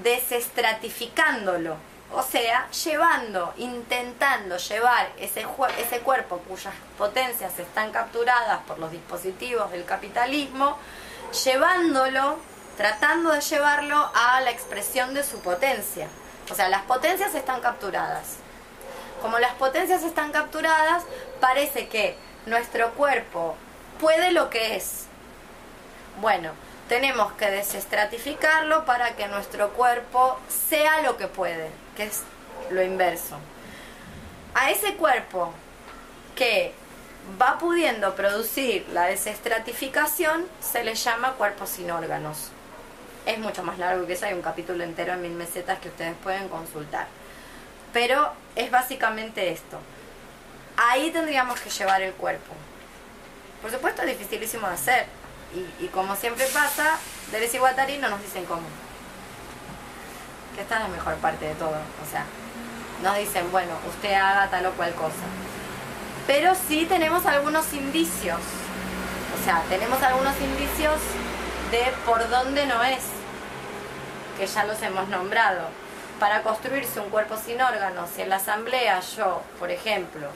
[0.03, 1.77] desestratificándolo.
[2.12, 5.44] O sea, llevando, intentando llevar ese,
[5.79, 10.79] ese cuerpo cuyas potencias están capturadas por los dispositivos del capitalismo,
[11.44, 12.38] llevándolo,
[12.77, 16.07] tratando de llevarlo a la expresión de su potencia.
[16.51, 18.37] O sea, las potencias están capturadas.
[19.20, 21.03] Como las potencias están capturadas,
[21.40, 22.16] parece que
[22.47, 23.57] nuestro cuerpo
[24.05, 25.07] puede lo que es.
[26.21, 26.51] Bueno,
[26.90, 30.38] tenemos que desestratificarlo para que nuestro cuerpo
[30.69, 32.23] sea lo que puede, que es
[32.71, 33.38] lo inverso.
[34.55, 35.55] A ese cuerpo
[36.37, 36.75] que
[37.40, 42.51] va pudiendo producir la desestratificación se le llama cuerpo sin órganos.
[43.25, 46.14] Es mucho más largo que eso, hay un capítulo entero en mil mesetas que ustedes
[46.23, 47.07] pueden consultar.
[47.95, 49.79] Pero es básicamente esto.
[50.77, 52.53] Ahí tendríamos que llevar el cuerpo.
[53.64, 55.07] Por supuesto es dificilísimo de hacer.
[55.81, 56.98] Y, como siempre pasa,
[57.33, 58.61] Deleuze y Guattari no nos dicen cómo.
[60.55, 61.70] Que esta es la mejor parte de todo.
[61.70, 62.27] O sea,
[63.03, 65.24] nos dicen, bueno, usted haga tal o cual cosa.
[66.27, 68.38] Pero sí tenemos algunos indicios.
[69.40, 71.00] O sea, tenemos algunos indicios
[71.70, 73.05] de por dónde no es.
[74.37, 75.68] Que ya los hemos nombrado.
[76.20, 80.29] Para construirse un cuerpo sin órganos, si en la asamblea yo, por ejemplo,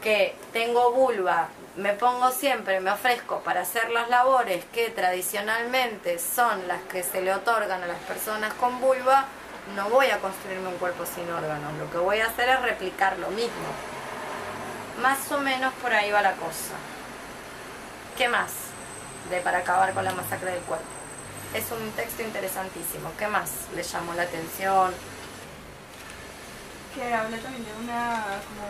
[0.00, 1.48] que tengo vulva
[1.80, 7.22] me pongo siempre, me ofrezco para hacer las labores que tradicionalmente son las que se
[7.22, 9.24] le otorgan a las personas con vulva,
[9.74, 11.72] no voy a construirme un cuerpo sin órganos.
[11.78, 13.70] Lo que voy a hacer es replicar lo mismo.
[15.00, 16.74] Más o menos por ahí va la cosa.
[18.16, 18.52] ¿Qué más?
[19.30, 20.84] De para acabar con la masacre del cuerpo.
[21.54, 23.10] Es un texto interesantísimo.
[23.18, 24.92] ¿Qué más le llamó la atención?
[26.94, 28.66] Que habla también de una como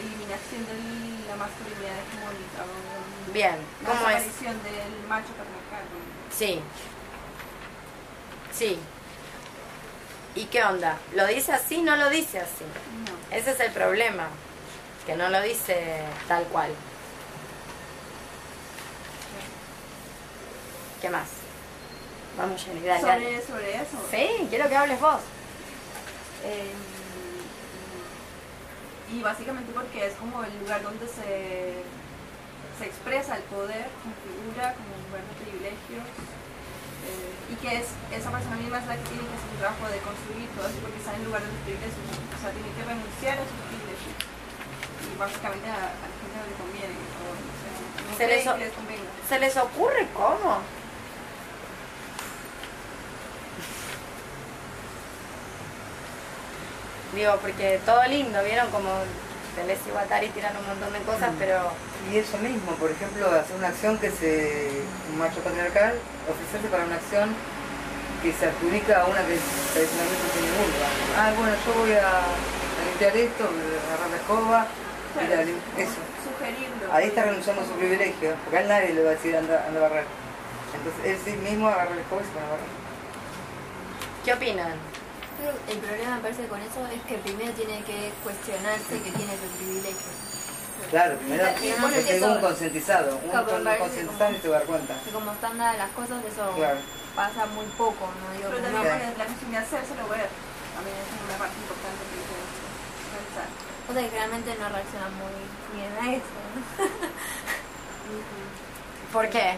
[0.00, 4.40] eliminación de la masculinidad hegemónica o Bien, la ¿cómo es?
[4.40, 5.84] del macho patriarcal.
[6.36, 6.60] Sí.
[8.52, 8.78] Sí.
[10.34, 10.98] ¿Y qué onda?
[11.14, 11.82] ¿Lo dice así?
[11.82, 12.64] No lo dice así.
[13.04, 13.36] No.
[13.36, 14.28] Ese es el problema,
[15.04, 16.70] que no lo dice tal cual.
[21.00, 21.28] ¿Qué más?
[22.38, 23.24] Vamos, Jenny, dale, dale.
[23.42, 24.06] Sobre, sobre eso.
[24.10, 25.20] Sí, quiero que hables vos.
[26.44, 26.72] Eh,
[29.12, 31.84] y básicamente porque es como el lugar donde se,
[32.78, 36.06] se expresa el poder como figura, como un lugar de privilegios.
[37.06, 39.86] eh, y que es esa persona misma es la que tiene que hacer el trabajo
[39.86, 41.94] de construir todo eso porque está en lugar de privilegios.
[42.34, 44.16] O sea, tiene que renunciar a sus privilegios.
[45.06, 46.96] Y básicamente a, a la gente no le conviene.
[46.98, 47.70] O, o sea,
[48.10, 48.72] no Se les les.
[49.30, 50.58] ¿Se les ocurre cómo?
[57.16, 58.68] Digo, porque todo lindo, ¿vieron?
[58.70, 58.90] Como
[59.56, 61.72] Deleuze y Guattari tiran un montón de cosas, pero
[62.12, 64.70] Y eso mismo, por ejemplo, hacer una acción que se.
[65.10, 65.94] un macho patriarcal,
[66.28, 67.34] ofrecerse para una acción
[68.22, 69.38] que se adjudica a una que
[69.72, 70.86] tradicionalmente tiene vulva.
[71.16, 72.20] Ah, bueno, yo voy a,
[72.84, 74.66] limpiar esto, agarrar la escoba,
[75.24, 76.00] ir a lim- eso.
[76.20, 76.92] Sugerirlo.
[76.92, 79.64] Ahí está renunciando a su privilegio, porque a él nadie le va a decir anda,
[79.66, 80.04] anda a barrer.
[80.76, 82.70] Entonces él sí mismo agarra la escoba y se pone a barrer.
[84.24, 84.76] ¿qué opinan?
[85.36, 89.34] Que el problema me parece con eso es que primero tiene que cuestionarse que tiene
[89.34, 90.08] ese privilegio.
[90.90, 91.70] Claro, primero que
[92.16, 94.66] eso- un consentizado, un Claro, pero me parece consentizado como- y se va a dar
[94.68, 94.94] cuenta.
[95.04, 96.78] Que como están dadas las cosas, eso Claro.
[97.16, 98.32] pasa muy poco, ¿no?
[98.36, 98.84] Digo, Pero también
[99.18, 100.28] la cuestión de hacérselo ver.
[100.76, 102.36] También es una parte importante que hay que
[103.16, 103.48] pensar.
[103.88, 105.32] O sea que realmente no reaccionan muy
[105.74, 106.36] bien a eso.
[106.36, 106.40] ¿no?
[109.12, 109.56] ¿Por qué?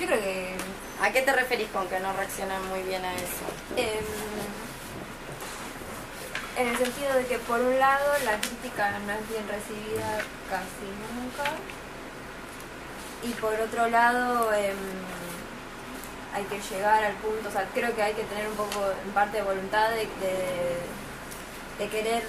[0.00, 0.56] Yo creo que
[1.02, 3.44] ¿A qué te referís con que no reaccionan muy bien a eso?
[3.76, 4.04] em,
[6.56, 10.86] en el sentido de que por un lado la crítica no es bien recibida casi
[11.10, 11.50] nunca
[13.24, 14.76] y por otro lado em,
[16.34, 19.10] hay que llegar al punto, o sea, creo que hay que tener un poco en
[19.12, 20.06] parte voluntad de,
[21.90, 22.22] querer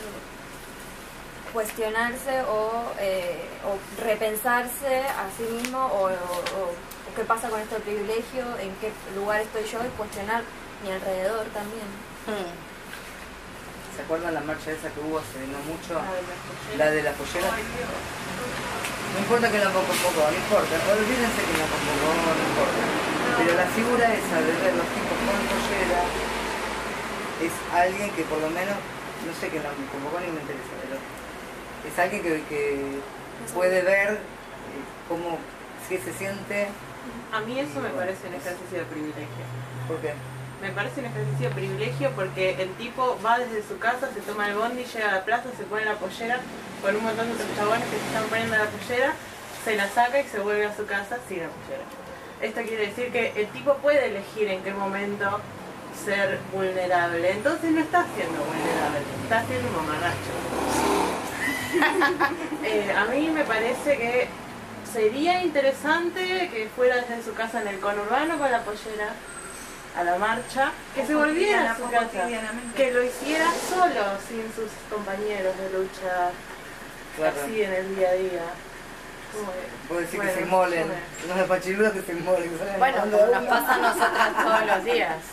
[1.53, 6.09] cuestionarse o, eh, o repensarse a sí mismo o
[7.13, 10.43] qué pasa con este privilegio, en qué lugar estoy yo y cuestionar
[10.83, 11.87] mi alrededor también.
[12.25, 12.49] Hmm.
[13.95, 16.01] ¿Se acuerdan la marcha esa que hubo hace no mucho?
[16.77, 17.53] La de las polleras.
[17.53, 18.33] La la.
[19.13, 20.73] No importa que la convocó, no importa.
[20.89, 22.83] Olvídense que la convocó, no importa.
[23.37, 26.01] Pero la figura esa de ver los tipos con pollera
[27.45, 30.97] es alguien que por lo menos, no sé que la convocó ni me interesa, pero
[30.97, 32.97] es alguien que, que
[33.53, 35.37] puede ver eh, cómo,
[35.87, 36.69] si se siente,
[37.31, 39.45] A mí eso me parece un ejercicio de privilegio.
[39.87, 40.13] ¿por qué?
[40.61, 44.47] Me parece un ejercicio de privilegio porque el tipo va desde su casa, se toma
[44.47, 46.39] el bondi, llega a la plaza, se pone la pollera
[46.81, 49.13] con un montón de otros chabones que se están poniendo la pollera,
[49.65, 51.83] se la saca y se vuelve a su casa sin la pollera.
[52.41, 55.41] Esto quiere decir que el tipo puede elegir en qué momento
[56.05, 57.31] ser vulnerable.
[57.31, 60.33] Entonces no está siendo vulnerable, está siendo un mamarracho.
[62.63, 64.27] Eh, a mí me parece que
[64.93, 69.09] sería interesante que fuera desde su casa en el conurbano con la pollera
[69.97, 72.75] a la marcha, que se volviera a su Poco casa, cotidianamente.
[72.75, 76.31] que lo hiciera solo, sin sus compañeros de lucha,
[77.15, 77.35] Claro.
[77.43, 78.41] así en el día a día.
[79.87, 81.35] Puedo decir bueno, que se inmolen, bueno.
[81.39, 83.49] los pachiludos que se salen Bueno, nos una.
[83.49, 85.15] pasa a nosotras todos los días.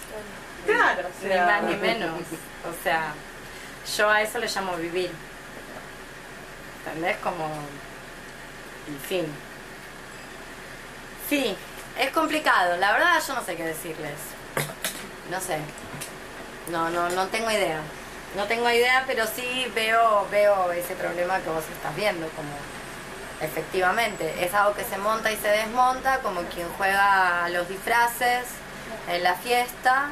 [0.67, 2.11] Claro, o Ni más ni menos.
[2.21, 3.15] O sea,
[3.97, 5.11] yo a eso le llamo vivir.
[6.85, 7.17] ¿Entendés?
[7.23, 7.47] Como
[8.87, 9.25] el fin.
[11.31, 11.57] Sí,
[11.97, 12.77] es complicado.
[12.79, 14.15] La verdad yo no sé qué decirles.
[15.31, 15.59] No sé.
[16.73, 17.81] No, no, no tengo idea.
[18.37, 22.49] No tengo idea, pero sí veo, veo ese problema que vos estás viendo, como
[23.41, 28.47] efectivamente, es algo que se monta y se desmonta, como quien juega los disfraces
[29.09, 30.11] en la fiesta,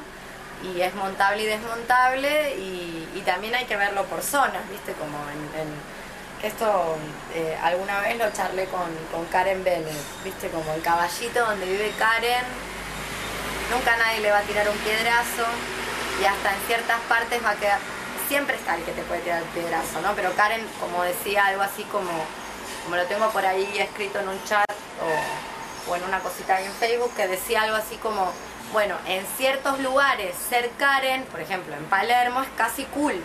[0.62, 4.92] y es montable y desmontable, y, también hay que verlo por zonas, ¿viste?
[4.94, 5.97] Como en, en-
[6.42, 6.96] esto
[7.34, 10.48] eh, alguna vez lo charlé con, con Karen Bennett, ¿viste?
[10.48, 12.44] Como el caballito donde vive Karen,
[13.70, 15.44] nunca nadie le va a tirar un piedrazo
[16.20, 17.78] y hasta en ciertas partes va a quedar,
[18.28, 20.14] siempre está el que te puede tirar el piedrazo, ¿no?
[20.14, 22.10] Pero Karen, como decía, algo así como,
[22.84, 24.70] como lo tengo por ahí escrito en un chat
[25.02, 28.32] o, o en una cosita ahí en Facebook, que decía algo así como,
[28.72, 33.22] bueno, en ciertos lugares ser Karen, por ejemplo, en Palermo es casi cool,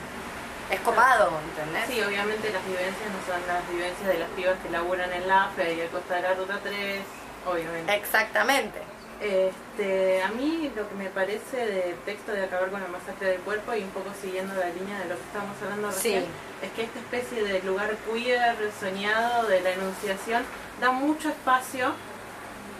[0.73, 1.85] es copado, ¿entendés?
[1.87, 5.45] Sí, obviamente las vivencias no son las vivencias de las pibas que laburan en la
[5.45, 7.01] AFE y al costa de la Ruta 3,
[7.45, 7.95] obviamente.
[7.95, 8.79] Exactamente.
[9.21, 13.39] Este, a mí lo que me parece del texto de acabar con la masacre del
[13.41, 16.09] cuerpo y un poco siguiendo la línea de lo que estábamos hablando Sí.
[16.09, 16.25] recién,
[16.61, 20.43] es que esta especie de lugar queer soñado de la enunciación
[20.81, 21.93] da mucho espacio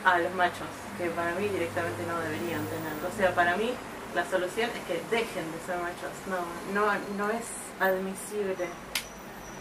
[0.04, 2.92] a los machos, que para mí directamente no deberían tener.
[3.08, 3.74] O sea, para mí
[4.14, 6.12] la solución es que dejen de ser machos.
[6.28, 7.46] No, no, no es
[7.80, 8.68] admisible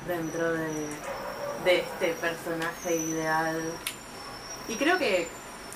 [0.06, 0.88] dentro de,
[1.64, 3.60] este personaje ideal.
[4.68, 5.28] Y creo que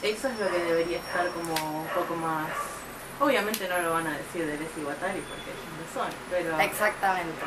[0.03, 2.49] eso es lo que debería estar como un poco más...
[3.18, 6.61] Obviamente no lo van a decir de Les Iguatari porque ellos no son, pero...
[6.61, 7.40] Exactamente.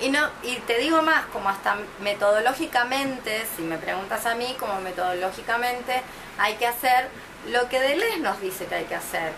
[0.00, 4.80] Y, no, y te digo más, como hasta metodológicamente, si me preguntas a mí, como
[4.80, 6.02] metodológicamente
[6.38, 7.08] hay que hacer
[7.50, 9.32] lo que Deleuze nos dice que hay que hacer,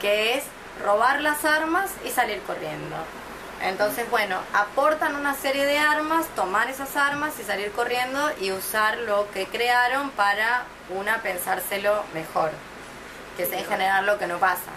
[0.00, 0.44] que es
[0.82, 2.96] robar las armas y salir corriendo.
[3.62, 8.96] Entonces, bueno, aportan una serie de armas, tomar esas armas y salir corriendo y usar
[8.98, 12.50] lo que crearon para, una, pensárselo mejor,
[13.36, 14.70] que es en general lo que no pasa.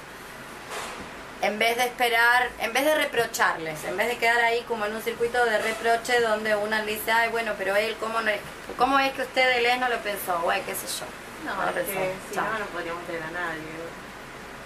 [1.41, 4.95] En vez de esperar, en vez de reprocharles, en vez de quedar ahí como en
[4.95, 8.39] un circuito de reproche donde una le dice, ay, bueno, pero él, ¿cómo, no es,
[8.77, 10.39] cómo es que usted, él no lo pensó?
[10.41, 11.05] Güey, qué sé yo.
[11.45, 11.91] No, No lo es pensó.
[11.99, 13.59] que si no, no podríamos leer a nadie.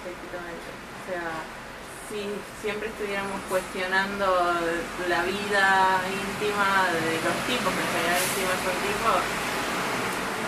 [0.05, 0.69] Efectivamente.
[1.01, 1.21] O sea,
[2.09, 2.23] si
[2.61, 4.25] siempre estuviéramos cuestionando
[5.07, 9.19] la vida íntima de los tipos, que en general encima son tipos,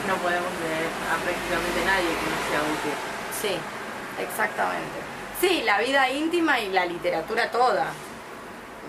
[0.08, 2.96] no podemos leer a prácticamente nadie que no sea útil.
[3.42, 3.54] Sí,
[4.24, 5.00] exactamente.
[5.42, 7.88] Sí, la vida íntima y la literatura toda.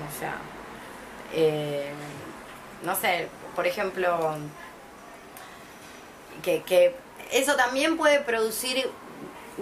[0.06, 0.36] O sea,
[1.32, 1.92] eh,
[2.82, 4.36] no sé, por ejemplo,
[6.42, 6.96] que, que
[7.30, 8.90] eso también puede producir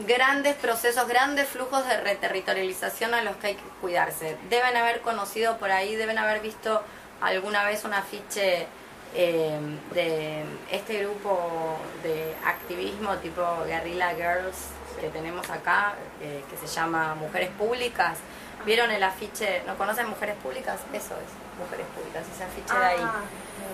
[0.06, 4.36] grandes procesos, grandes flujos de reterritorialización a los que hay que cuidarse.
[4.50, 6.82] Deben haber conocido por ahí, deben haber visto
[7.20, 8.66] alguna vez un afiche
[9.14, 9.58] eh,
[9.94, 14.56] de este grupo de activismo tipo Guerrilla Girls
[15.00, 18.18] que tenemos acá, eh, que se llama Mujeres Públicas.
[18.66, 19.62] ¿Vieron el afiche?
[19.66, 20.80] ¿No conocen Mujeres Públicas?
[20.92, 23.08] Eso es, Mujeres Públicas, ese afiche de ahí.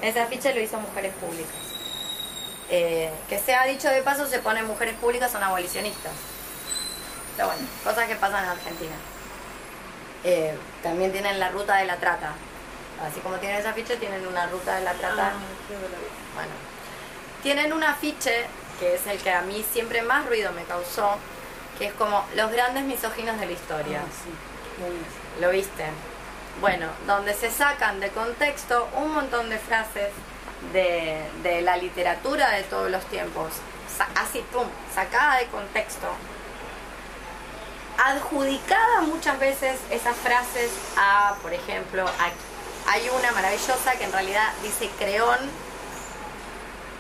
[0.03, 1.74] Ese afiche lo hizo Mujeres Públicas.
[2.71, 6.13] Eh, que sea dicho de paso, se pone mujeres públicas son abolicionistas.
[7.37, 8.95] Pero bueno, cosas que pasan en Argentina.
[10.25, 12.33] Eh, también tienen la ruta de la trata.
[13.05, 15.33] Así como tienen ese afiche, tienen una ruta de la trata.
[16.35, 16.53] Bueno,
[17.43, 18.47] tienen un afiche
[18.79, 21.17] que es el que a mí siempre más ruido me causó,
[21.79, 24.01] que es como los grandes misóginos de la historia.
[25.41, 25.85] ¿Lo viste?
[26.61, 30.11] Bueno, donde se sacan de contexto un montón de frases
[30.73, 33.53] de, de la literatura de todos los tiempos.
[34.17, 36.09] Así, pum, sacada de contexto.
[37.97, 44.53] Adjudicada muchas veces esas frases a, por ejemplo, a- hay una maravillosa que en realidad
[44.63, 45.39] dice Creón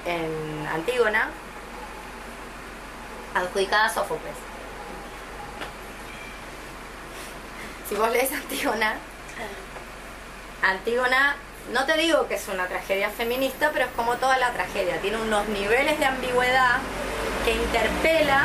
[0.06, 1.30] en Antígona,
[3.34, 4.34] adjudicada a Sófocles.
[7.88, 8.94] Si vos lees Antígona,
[10.62, 11.36] Antígona,
[11.72, 15.16] no te digo que es una tragedia feminista, pero es como toda la tragedia, tiene
[15.16, 16.78] unos niveles de ambigüedad
[17.44, 18.44] que interpela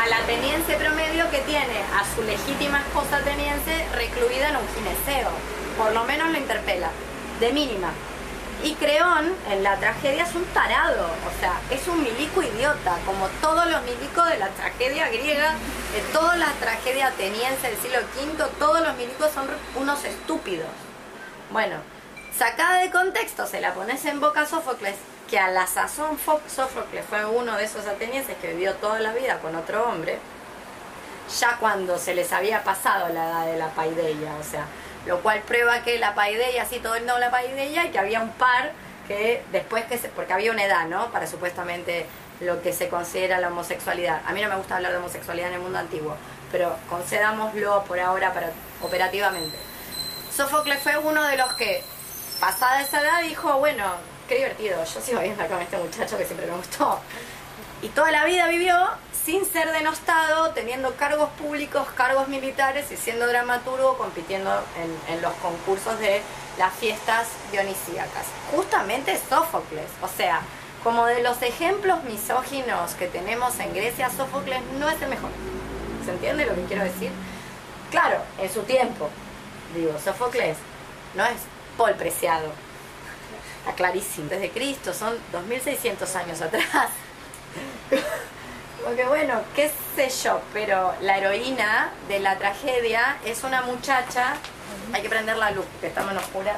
[0.00, 5.30] a la ateniense promedio que tiene a su legítima esposa ateniense recluida en un gineceo.
[5.76, 6.90] Por lo menos lo interpela,
[7.38, 7.90] de mínima.
[8.62, 13.26] Y Creón en la tragedia es un tarado, o sea, es un milico idiota, como
[13.40, 15.54] todos los milicos de la tragedia griega,
[15.94, 20.68] de toda la tragedia ateniense del siglo V, todos los milicos son unos estúpidos.
[21.50, 21.76] Bueno,
[22.36, 24.96] sacada de contexto, se la pones en boca a Sófocles,
[25.28, 29.12] que a la sazón Fo- Sófocles fue uno de esos atenienses que vivió toda la
[29.12, 30.18] vida con otro hombre,
[31.38, 34.64] ya cuando se les había pasado la edad de la paideia, o sea,
[35.06, 38.20] lo cual prueba que la paideia, sí, todo el no la paideia, y que había
[38.20, 38.72] un par
[39.06, 41.10] que después que se, porque había una edad, ¿no?
[41.12, 42.06] Para supuestamente
[42.40, 44.22] lo que se considera la homosexualidad.
[44.26, 46.16] A mí no me gusta hablar de homosexualidad en el mundo antiguo,
[46.50, 48.50] pero concedámoslo por ahora para,
[48.82, 49.56] operativamente.
[50.34, 51.82] Sófocles fue uno de los que,
[52.40, 53.84] pasada esa edad, dijo, bueno,
[54.28, 56.98] qué divertido, yo sigo viendo con este muchacho que siempre me gustó.
[57.82, 58.76] Y toda la vida vivió
[59.24, 65.32] sin ser denostado, teniendo cargos públicos, cargos militares y siendo dramaturgo, compitiendo en, en los
[65.34, 66.22] concursos de
[66.58, 68.26] las fiestas dionisíacas.
[68.54, 70.40] Justamente Sófocles, o sea,
[70.82, 75.30] como de los ejemplos misóginos que tenemos en Grecia, Sófocles no es el mejor.
[76.04, 77.10] ¿Se entiende lo que quiero decir?
[77.90, 79.10] Claro, en su tiempo,
[79.74, 80.56] digo, Sófocles
[81.14, 81.36] no es
[81.80, 82.52] Paul Preciado.
[83.60, 86.90] Está clarísimo, desde Cristo, son 2600 años atrás.
[88.84, 94.34] Porque bueno, qué sé yo, pero la heroína de la tragedia es una muchacha,
[94.92, 96.54] hay que prender la luz, que está en oscura,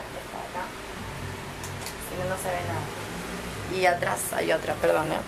[2.08, 3.80] si no, no se ve nada.
[3.80, 5.06] Y atrás hay otra, perdón.
[5.12, 5.18] ¿eh?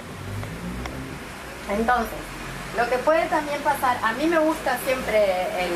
[1.71, 2.19] Entonces,
[2.77, 5.73] lo que puede también pasar, a mí me gusta siempre el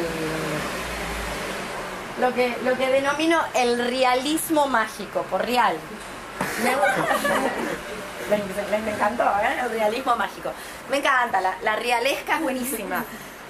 [2.21, 5.77] lo que, lo que denomino el realismo mágico, por real.
[8.31, 9.61] Me encantó, ¿eh?
[9.63, 10.53] El realismo mágico.
[10.91, 13.05] Me encanta, la, la realesca es buenísima.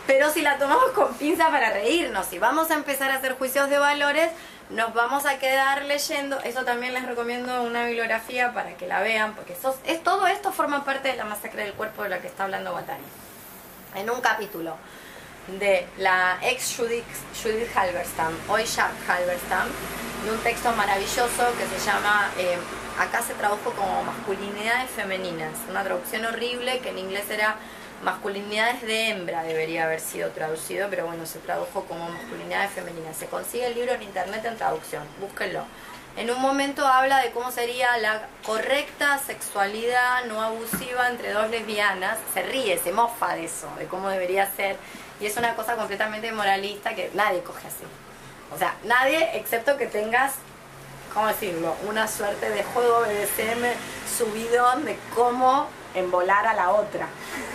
[0.06, 3.68] pero si la tomamos con pinza para reírnos, si vamos a empezar a hacer juicios
[3.68, 4.30] de valores,
[4.70, 9.34] nos vamos a quedar leyendo, eso también les recomiendo una bibliografía para que la vean,
[9.34, 12.26] porque eso, es, todo esto forma parte de la masacre del cuerpo de la que
[12.26, 13.02] está hablando Guattari.
[13.94, 14.76] En un capítulo
[15.58, 17.04] de la ex Judith,
[17.42, 19.68] Judith Halberstam, hoy Jack Halberstam,
[20.24, 22.58] de un texto maravilloso que se llama, eh,
[22.98, 27.56] acá se tradujo como masculinidades femeninas, una traducción horrible que en inglés era
[28.02, 33.16] masculinidades de hembra debería haber sido traducido, pero bueno, se tradujo como masculinidades femeninas.
[33.16, 35.64] Se consigue el libro en internet en traducción, búsquenlo.
[36.16, 42.18] En un momento habla de cómo sería la correcta sexualidad no abusiva entre dos lesbianas.
[42.34, 44.76] Se ríe, se mofa de eso, de cómo debería ser.
[45.20, 47.84] Y es una cosa completamente moralista que nadie coge así.
[48.54, 50.34] O sea, nadie excepto que tengas,
[51.12, 51.74] ¿cómo decirlo?
[51.88, 53.64] Una suerte de juego BDSM
[54.16, 55.68] subidón de cómo
[56.06, 57.08] volar a la otra.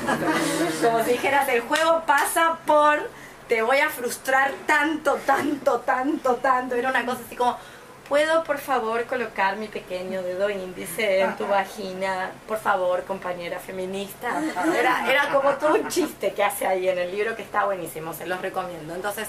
[0.82, 3.09] Como si dijeras, el juego pasa por
[3.47, 6.76] te voy a frustrar tanto, tanto, tanto, tanto.
[6.76, 7.57] Era una cosa así como,
[8.10, 12.32] ¿puedo por favor colocar mi pequeño dedo índice en tu vagina?
[12.47, 14.41] Por favor, compañera feminista.
[14.78, 18.14] Era, era como todo un chiste que hace ahí en el libro que está buenísimo,
[18.14, 18.93] se los recomiendo.
[18.95, 19.28] Entonces,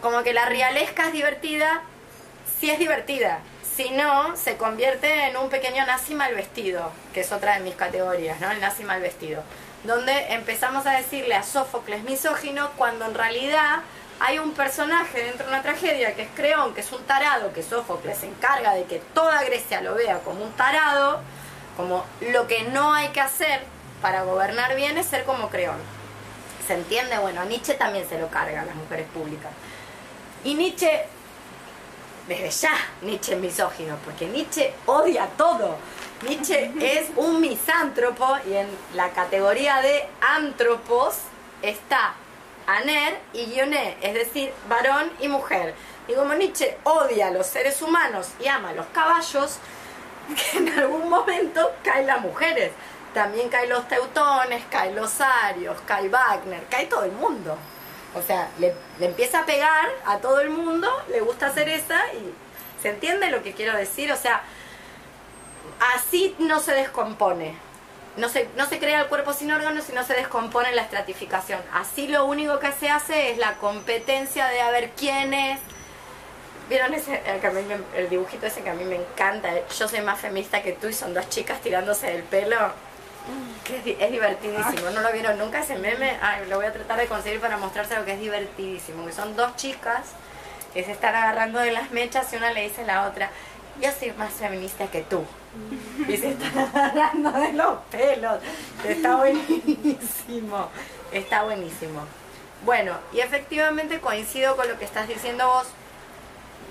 [0.00, 1.82] como que la realesca es divertida,
[2.60, 3.40] sí es divertida,
[3.78, 7.76] si no, se convierte en un pequeño nazi mal vestido, que es otra de mis
[7.76, 8.50] categorías, ¿no?
[8.50, 9.44] El nazi mal vestido.
[9.84, 13.82] Donde empezamos a decirle a Sófocles misógino cuando en realidad
[14.20, 17.62] hay un personaje dentro de una tragedia que es Creón, que es un tarado, que
[17.62, 21.20] Sófocles se encarga de que toda Grecia lo vea como un tarado,
[21.76, 23.62] como lo que no hay que hacer
[24.02, 25.78] para gobernar bien es ser como Creón.
[26.66, 27.18] ¿Se entiende?
[27.18, 29.50] Bueno, a Nietzsche también se lo carga a las mujeres públicas.
[30.44, 31.06] Y Nietzsche
[32.28, 35.76] desde ya Nietzsche es misógino, porque Nietzsche odia todo.
[36.22, 41.16] Nietzsche es un misántropo y en la categoría de antropos
[41.62, 42.14] está
[42.68, 45.74] aner y guioné, es decir, varón y mujer.
[46.06, 49.58] Y como Nietzsche odia a los seres humanos y ama a los caballos,
[50.52, 52.70] que en algún momento caen las mujeres.
[53.14, 57.56] También caen los teutones, caen los arios, cae Wagner, cae todo el mundo.
[58.14, 62.34] O sea, le, empieza a pegar a todo el mundo, le gusta hacer esa y
[62.82, 64.12] se entiende lo que quiero decir.
[64.12, 64.42] O sea,
[65.94, 67.56] así no se descompone.
[68.18, 71.60] No se, no se crea el cuerpo sin órganos y no se descompone la estratificación.
[71.72, 75.60] Así lo único que se hace es la competencia de a ver quién es.
[76.68, 79.48] ¿Vieron ese, el, el dibujito ese que a mí me encanta?
[79.78, 82.56] Yo soy más feminista que tú y son dos chicas tirándose del pelo
[83.74, 84.90] es, divertidísimo.
[84.90, 86.16] ¿No lo vieron nunca ese meme?
[86.20, 89.06] Ay, lo voy a tratar de conseguir para mostrarse lo que es divertidísimo.
[89.06, 90.02] Que son dos chicas
[90.72, 93.30] que se están agarrando de las mechas y una le dice a la otra,
[93.80, 95.24] yo soy más feminista que tú.
[96.06, 98.40] Y se están agarrando de los pelos.
[98.86, 100.68] Está buenísimo.
[101.12, 102.02] Está buenísimo.
[102.64, 105.66] Bueno, y efectivamente coincido con lo que estás diciendo vos,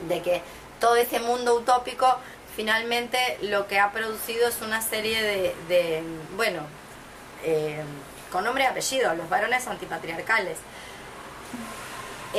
[0.08, 0.41] de que
[0.80, 2.18] todo ese mundo utópico
[2.55, 6.03] finalmente lo que ha producido es una serie de,
[6.36, 6.62] bueno,
[7.43, 7.84] eh,
[8.32, 10.58] con nombre y apellido, los varones antipatriarcales.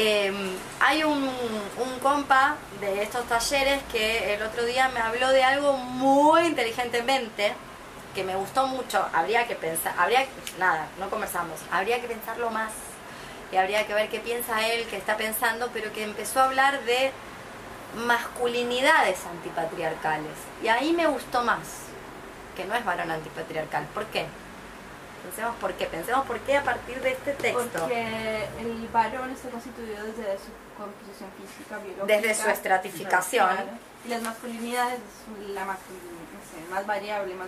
[0.00, 0.32] Eh,
[0.78, 5.72] hay un, un, compa de estos talleres que el otro día me habló de algo
[5.72, 7.52] muy inteligentemente
[8.14, 9.04] que me gustó mucho.
[9.12, 10.24] Habría que pensar, habría
[10.56, 12.70] nada, no conversamos, habría que pensarlo más
[13.50, 16.80] y habría que ver qué piensa él, qué está pensando, pero que empezó a hablar
[16.84, 17.10] de
[17.96, 20.36] masculinidades antipatriarcales.
[20.62, 21.58] Y ahí me gustó más,
[22.56, 23.84] que no es varón antipatriarcal.
[23.92, 24.26] ¿Por qué?
[25.28, 27.80] Pensemos por qué, pensemos por qué a partir de este texto.
[27.80, 32.06] Porque el varón está constituido desde su composición física, biológica.
[32.06, 33.50] Desde su estratificación.
[34.06, 35.00] Y las masculinidades
[35.52, 37.46] la masculinidad, más variable, más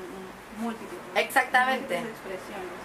[0.59, 0.99] múltiple.
[1.15, 2.03] Exactamente.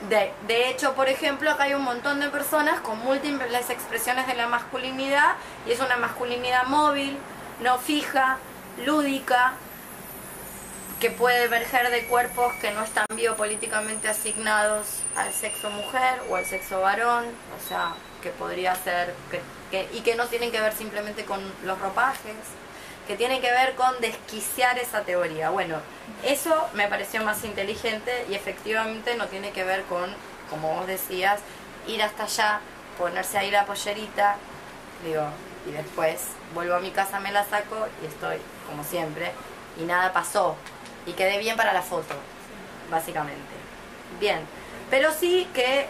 [0.09, 4.35] De, de hecho, por ejemplo, acá hay un montón de personas con múltiples expresiones de
[4.35, 5.33] la masculinidad
[5.67, 7.17] y es una masculinidad móvil,
[7.59, 8.37] no fija,
[8.85, 9.55] lúdica,
[11.05, 16.47] que puede emerger de cuerpos que no están biopolíticamente asignados al sexo mujer o al
[16.47, 17.93] sexo varón, o sea,
[18.23, 19.13] que podría ser,
[19.93, 22.33] y que no tienen que ver simplemente con los ropajes,
[23.07, 25.51] que tienen que ver con desquiciar esa teoría.
[25.51, 25.77] Bueno,
[26.23, 30.09] eso me pareció más inteligente y efectivamente no tiene que ver con,
[30.49, 31.39] como vos decías,
[31.85, 32.61] ir hasta allá,
[32.97, 34.37] ponerse ahí la pollerita,
[35.05, 35.27] digo,
[35.69, 38.37] y después vuelvo a mi casa, me la saco y estoy
[38.67, 39.33] como siempre
[39.79, 40.55] y nada pasó
[41.05, 42.15] y quedé bien para la foto,
[42.89, 43.41] básicamente.
[44.19, 44.39] Bien,
[44.89, 45.87] pero sí que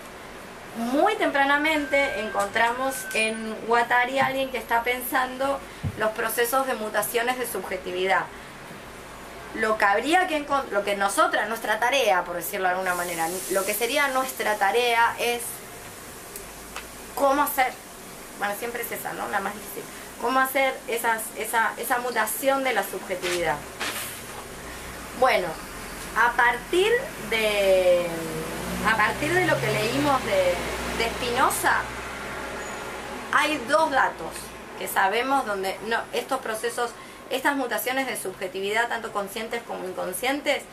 [0.77, 5.59] muy tempranamente encontramos en Watari a alguien que está pensando
[5.97, 8.25] los procesos de mutaciones de subjetividad.
[9.55, 13.65] Lo que habría que lo que nosotras, nuestra tarea, por decirlo de alguna manera, lo
[13.65, 15.41] que sería nuestra tarea es
[17.15, 17.71] cómo hacer,
[18.37, 19.29] bueno, siempre es esa, ¿no?
[19.29, 19.83] La más difícil.
[20.21, 23.55] Cómo hacer esas, esa, esa mutación de la subjetividad.
[25.19, 25.47] Bueno,
[26.17, 26.91] a partir
[27.29, 28.05] de,
[28.85, 30.53] a partir de lo que leímos de,
[30.97, 31.81] de Spinoza,
[33.31, 34.33] hay dos datos
[34.77, 36.91] que sabemos donde no, estos procesos,
[37.29, 40.63] estas mutaciones de subjetividad, tanto conscientes como inconscientes,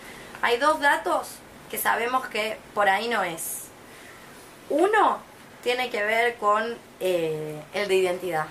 [0.43, 1.28] hay dos datos
[1.70, 3.66] que sabemos que por ahí no es.
[4.70, 5.18] Uno
[5.62, 8.47] tiene que ver con eh, el de identidad,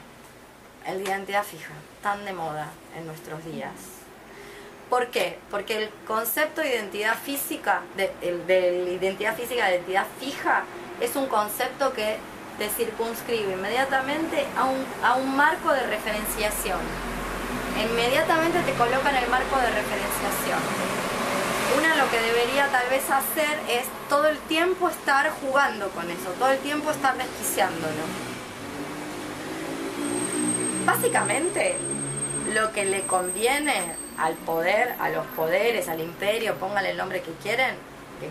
[0.85, 3.71] el de identidad fija, tan de moda en nuestros días.
[4.91, 5.39] ¿Por qué?
[5.49, 8.11] Porque el concepto de identidad física, de,
[8.45, 10.63] de identidad física, de identidad fija,
[10.99, 12.17] es un concepto que
[12.59, 16.79] te circunscribe inmediatamente a un, a un marco de referenciación.
[17.81, 20.59] Inmediatamente te coloca en el marco de referenciación.
[21.77, 26.31] Una lo que debería tal vez hacer es todo el tiempo estar jugando con eso,
[26.37, 28.03] todo el tiempo estar desquiciándolo.
[30.85, 31.77] Básicamente,
[32.53, 37.31] lo que le conviene al poder, a los poderes, al imperio, pónganle el nombre que
[37.41, 37.75] quieren,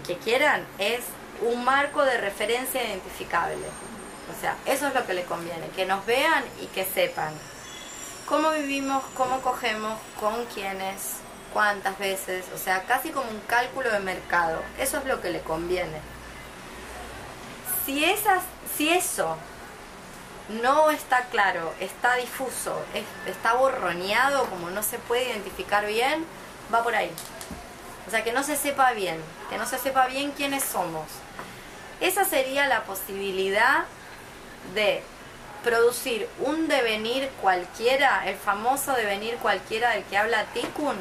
[0.07, 1.01] que, quieran, es
[1.43, 3.57] un marco de referencia identificable.
[3.57, 7.35] O sea, eso es lo que le conviene, que nos vean y que sepan
[8.27, 11.17] cómo vivimos, cómo cogemos, con quiénes,
[11.53, 14.63] cuántas veces, o sea, casi como un cálculo de mercado.
[14.79, 15.99] Eso es lo que le conviene.
[17.85, 18.45] Si, esas,
[18.77, 19.37] si eso
[20.63, 26.25] no está claro, está difuso, es- está borroneado, como no se puede identificar bien,
[26.73, 27.11] va por ahí.
[28.07, 31.07] O sea, que no se sepa bien, que no se sepa bien quiénes somos.
[32.01, 33.85] Esa sería la posibilidad
[34.75, 35.03] de
[35.63, 40.97] producir un devenir cualquiera, el famoso devenir cualquiera del que habla Tikkun,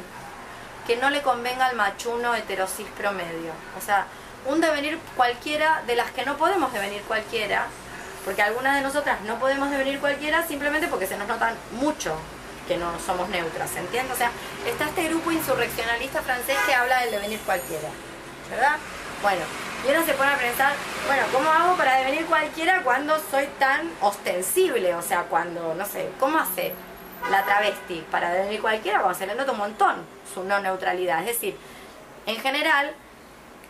[0.86, 3.52] que no le convenga al machuno heterosis promedio.
[3.78, 4.06] O sea,
[4.46, 7.66] un devenir cualquiera de las que no podemos devenir cualquiera,
[8.24, 12.14] porque algunas de nosotras no podemos devenir cualquiera simplemente porque se nos notan mucho
[12.68, 14.14] que no somos neutras, ¿entiendes?
[14.14, 14.30] O sea,
[14.66, 17.88] está este grupo insurreccionalista francés que habla del devenir cualquiera,
[18.50, 18.76] ¿verdad?
[19.22, 19.42] Bueno,
[19.86, 20.72] y uno se pone a pensar,
[21.06, 24.94] bueno, ¿cómo hago para devenir cualquiera cuando soy tan ostensible?
[24.94, 26.74] O sea, cuando, no sé, ¿cómo hace
[27.30, 29.96] la travesti para devenir cualquiera cuando se le nota un montón
[30.32, 31.20] su no neutralidad?
[31.20, 31.56] Es decir,
[32.26, 32.92] en general,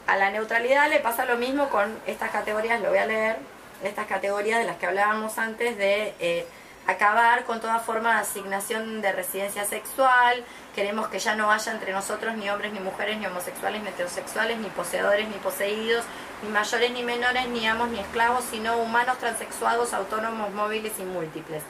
[0.07, 3.39] a la neutralidad le pasa lo mismo con estas categorías, lo voy a leer,
[3.83, 6.47] estas categorías de las que hablábamos antes de eh,
[6.87, 11.93] acabar con toda forma de asignación de residencia sexual, queremos que ya no haya entre
[11.93, 16.05] nosotros ni hombres ni mujeres, ni homosexuales, ni heterosexuales, ni poseedores, ni poseídos,
[16.43, 21.63] ni mayores ni menores, ni amos ni esclavos, sino humanos transexuados, autónomos, móviles y múltiples.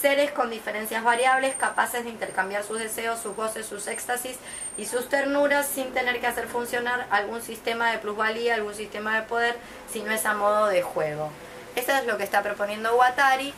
[0.00, 4.36] Seres con diferencias variables, capaces de intercambiar sus deseos, sus goces, sus éxtasis
[4.76, 9.22] y sus ternuras sin tener que hacer funcionar algún sistema de plusvalía, algún sistema de
[9.22, 9.56] poder,
[9.90, 11.30] si no es a modo de juego.
[11.76, 13.52] Eso es lo que está proponiendo Guattari.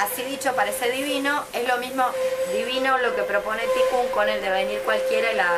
[0.00, 1.44] Así dicho, parece divino.
[1.52, 2.04] Es lo mismo
[2.54, 5.50] divino lo que propone Tikkun con el devenir cualquiera y la,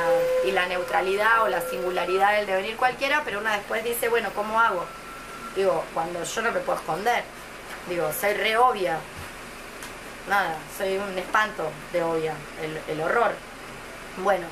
[0.47, 4.59] y la neutralidad o la singularidad del devenir cualquiera, pero una después dice, bueno, ¿cómo
[4.59, 4.85] hago?
[5.55, 7.23] Digo, cuando yo no me puedo esconder.
[7.89, 8.99] Digo, soy re obvia.
[10.29, 13.33] Nada, soy un espanto de obvia, el, el horror.
[14.17, 14.47] Bueno,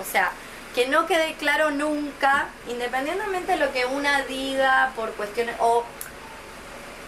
[0.00, 0.30] o sea,
[0.74, 5.84] que no quede claro nunca, independientemente de lo que una diga por cuestiones, o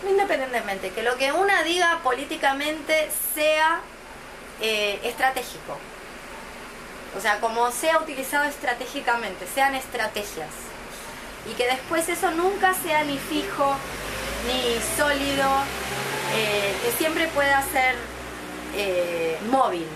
[0.09, 3.80] independientemente, que lo que una diga políticamente sea
[4.61, 5.78] eh, estratégico.
[7.16, 10.51] O sea, como sea utilizado estratégicamente, sean estrategias.
[11.51, 13.74] Y que después eso nunca sea ni fijo,
[14.46, 15.48] ni sólido,
[16.34, 17.96] eh, que siempre pueda ser
[18.76, 19.86] eh, móvil.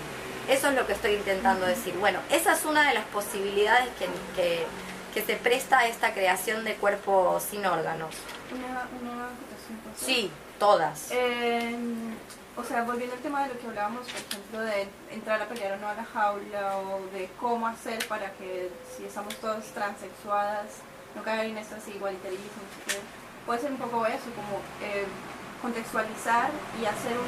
[0.49, 1.93] Eso es lo que estoy intentando decir.
[1.95, 4.65] Bueno, esa es una de las posibilidades que, que,
[5.25, 8.13] se presta a esta creación de cuerpos sin órganos.
[8.53, 9.29] Una, una.
[9.97, 11.09] Sí, todas.
[11.11, 11.75] Eh,
[12.57, 15.73] o sea, volviendo al tema de lo que hablábamos, por ejemplo, de entrar a pelear
[15.73, 20.67] o no a la jaula, o de cómo hacer para que si estamos todas transexuadas,
[21.15, 22.99] no caer en sé qué.
[23.45, 25.05] puede ser un poco eso, como eh,
[25.61, 27.27] contextualizar y hacer un...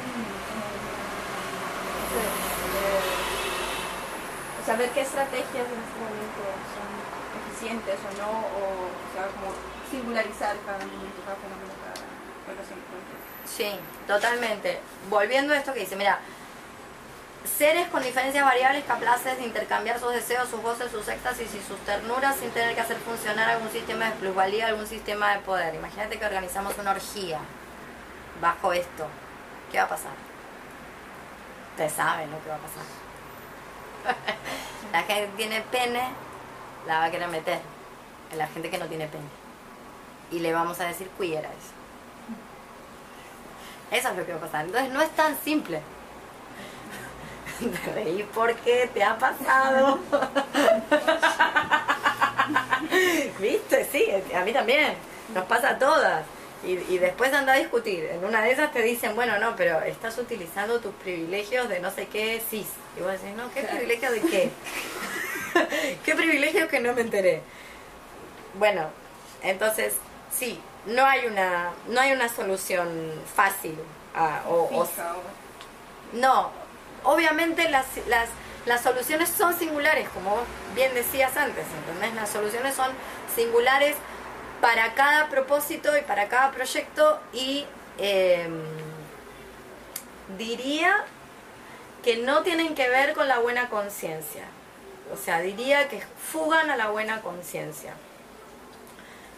[2.08, 3.00] sé, eh,
[4.62, 6.88] o sea, qué estrategias en este momento son
[7.36, 9.52] eficientes o no, o, o sea, como
[9.90, 11.97] singularizar cada momento, cada fenómeno, cada.
[13.46, 13.70] Sí,
[14.06, 14.80] totalmente.
[15.08, 16.20] Volviendo a esto que dice, mira,
[17.56, 21.78] seres con diferencias variables capaces de intercambiar sus deseos, sus voces, sus éxtasis y sus
[21.80, 25.74] ternuras sin tener que hacer funcionar algún sistema de plusvalía, algún sistema de poder.
[25.74, 27.38] Imagínate que organizamos una orgía
[28.40, 29.06] bajo esto.
[29.72, 30.12] ¿Qué va a pasar?
[31.70, 32.84] Ustedes saben lo que va a pasar.
[34.92, 36.02] La gente que tiene pene
[36.86, 37.60] la va a querer meter.
[38.36, 39.28] La gente que no tiene pene.
[40.30, 41.77] Y le vamos a decir queer a eso.
[43.90, 44.66] Eso es lo que va a pasar.
[44.66, 45.80] Entonces no es tan simple.
[47.58, 49.98] Te reí porque te ha pasado.
[53.40, 53.88] ¿Viste?
[53.90, 54.94] Sí, a mí también.
[55.34, 56.24] Nos pasa a todas.
[56.64, 58.04] Y, y después anda a discutir.
[58.04, 61.90] En una de esas te dicen, bueno, no, pero estás utilizando tus privilegios de no
[61.90, 62.68] sé qué cis.
[62.96, 64.50] Y vos decís, no, ¿qué privilegio de qué?
[66.04, 67.42] ¿Qué privilegio que no me enteré?
[68.54, 68.88] Bueno,
[69.42, 69.94] entonces,
[70.32, 72.88] sí, no hay una, no hay una solución
[73.34, 73.78] fácil.
[74.14, 74.84] ah, o, o-
[76.12, 76.50] no,
[77.04, 78.28] obviamente las, las,
[78.66, 82.14] las soluciones son singulares, como vos bien decías antes, ¿entendés?
[82.14, 82.90] Las soluciones son
[83.34, 83.96] singulares
[84.60, 87.66] para cada propósito y para cada proyecto y
[87.98, 88.48] eh,
[90.36, 91.04] diría
[92.02, 94.44] que no tienen que ver con la buena conciencia.
[95.12, 96.02] O sea, diría que
[96.32, 97.94] fugan a la buena conciencia.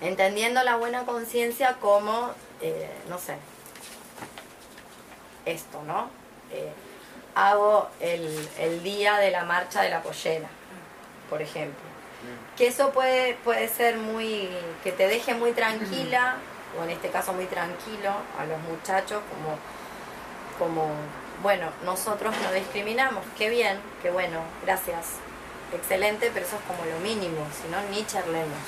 [0.01, 2.31] Entendiendo la buena conciencia como,
[2.63, 3.37] eh, no sé,
[5.45, 6.09] esto, ¿no?
[6.53, 6.73] Eh,
[7.35, 10.49] hago el, el día de la marcha de la pollera,
[11.29, 11.91] por ejemplo.
[12.57, 14.51] Que eso puede, puede ser muy,
[14.85, 16.37] que te deje muy tranquila,
[16.79, 19.57] o en este caso muy tranquilo, a los muchachos, como,
[20.59, 20.93] como
[21.43, 25.07] bueno, nosotros no discriminamos, qué bien, qué bueno, gracias,
[25.73, 28.59] excelente, pero eso es como lo mínimo, si no, ni charlemos,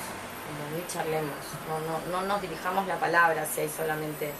[0.53, 1.35] como ni charlemos,
[1.67, 4.31] no, no, no nos dirijamos la palabra si hay solamente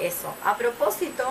[0.00, 0.34] eso.
[0.44, 1.24] A propósito,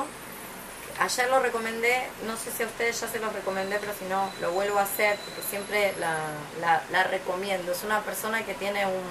[0.99, 4.29] ayer lo recomendé, no sé si a ustedes ya se los recomendé, pero si no,
[4.41, 7.71] lo vuelvo a hacer, porque siempre la, la, recomiendo.
[7.71, 9.03] Es una persona que tiene un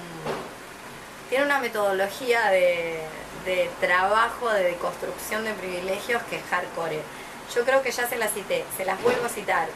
[1.28, 3.00] tiene una metodología de,
[3.44, 7.00] de trabajo, de deconstrucción de privilegios que es hardcore.
[7.54, 9.68] Yo creo que ya se las cité, se las vuelvo a citar,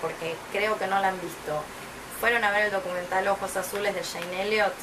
[0.00, 1.62] porque creo que no la han visto.
[2.20, 4.74] Fueron a ver el documental Ojos Azules de Jane Elliott,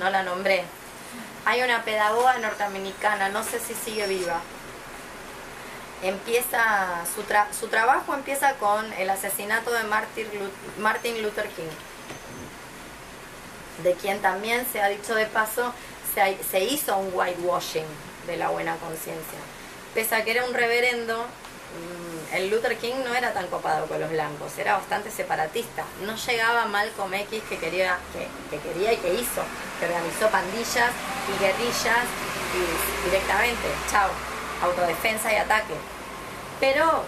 [0.00, 0.64] no la nombré.
[1.44, 4.40] Hay una pedagoga norteamericana, no sé si sigue viva.
[6.02, 7.22] Empieza, su,
[7.58, 11.70] su trabajo empieza con el asesinato de Martin Lu- Martin Luther King
[13.82, 15.72] de quien también se ha dicho de paso,
[16.50, 17.84] se hizo un whitewashing
[18.26, 19.38] de la buena conciencia.
[19.94, 24.00] Pese a que era un reverendo, mm, el Luther King no era tan copado con
[24.00, 25.84] los blancos, era bastante separatista.
[26.04, 29.42] No llegaba Malcolm X que quería, que, que quería y que hizo,
[29.78, 30.90] que organizó pandillas
[31.28, 32.04] y guerrillas
[32.54, 34.10] y directamente, chao,
[34.62, 35.74] autodefensa y ataque.
[36.60, 37.04] Pero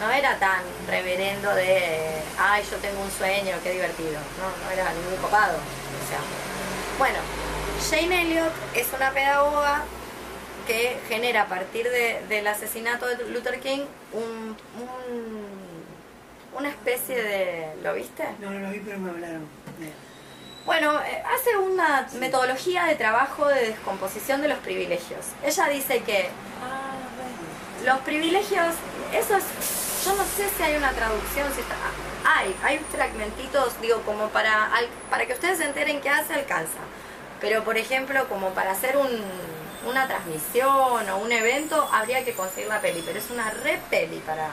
[0.00, 4.18] no era tan reverendo de, ay, yo tengo un sueño, qué divertido.
[4.38, 5.56] No, no era ningún copado.
[5.56, 6.20] O sea,
[6.98, 7.18] bueno,
[7.90, 9.84] Jane Elliott es una pedagoga
[10.68, 13.80] que genera a partir de- del asesinato de Luther King
[14.12, 15.58] un, un-
[16.56, 18.24] una especie de, ¿lo viste?
[18.38, 19.46] No, no lo vi, pero me hablaron.
[20.66, 25.24] Bueno, eh, hace una metodología de trabajo de descomposición de los privilegios.
[25.42, 26.28] Ella dice que
[27.84, 28.74] los privilegios,
[29.14, 29.44] eso es,
[30.04, 31.74] yo no sé si hay una traducción, si está,
[32.24, 34.68] hay, hay fragmentitos, digo, como para,
[35.10, 36.80] para que ustedes se enteren qué hace, alcanza.
[37.40, 39.08] Pero, por ejemplo, como para hacer un,
[39.86, 44.18] una transmisión o un evento, habría que conseguir la peli, pero es una re peli
[44.18, 44.50] para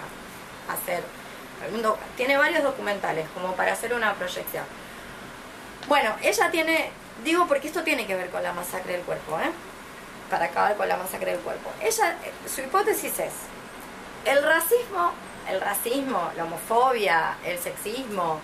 [0.69, 1.03] hacer.
[2.15, 4.65] tiene varios documentales, como para hacer una proyección.
[5.87, 6.91] Bueno, ella tiene,
[7.23, 9.51] digo porque esto tiene que ver con la masacre del cuerpo, ¿eh?
[10.29, 11.69] Para acabar con la masacre del cuerpo.
[11.81, 13.33] Ella, eh, su hipótesis es,
[14.25, 15.11] el racismo,
[15.47, 18.39] el racismo, la homofobia, el sexismo,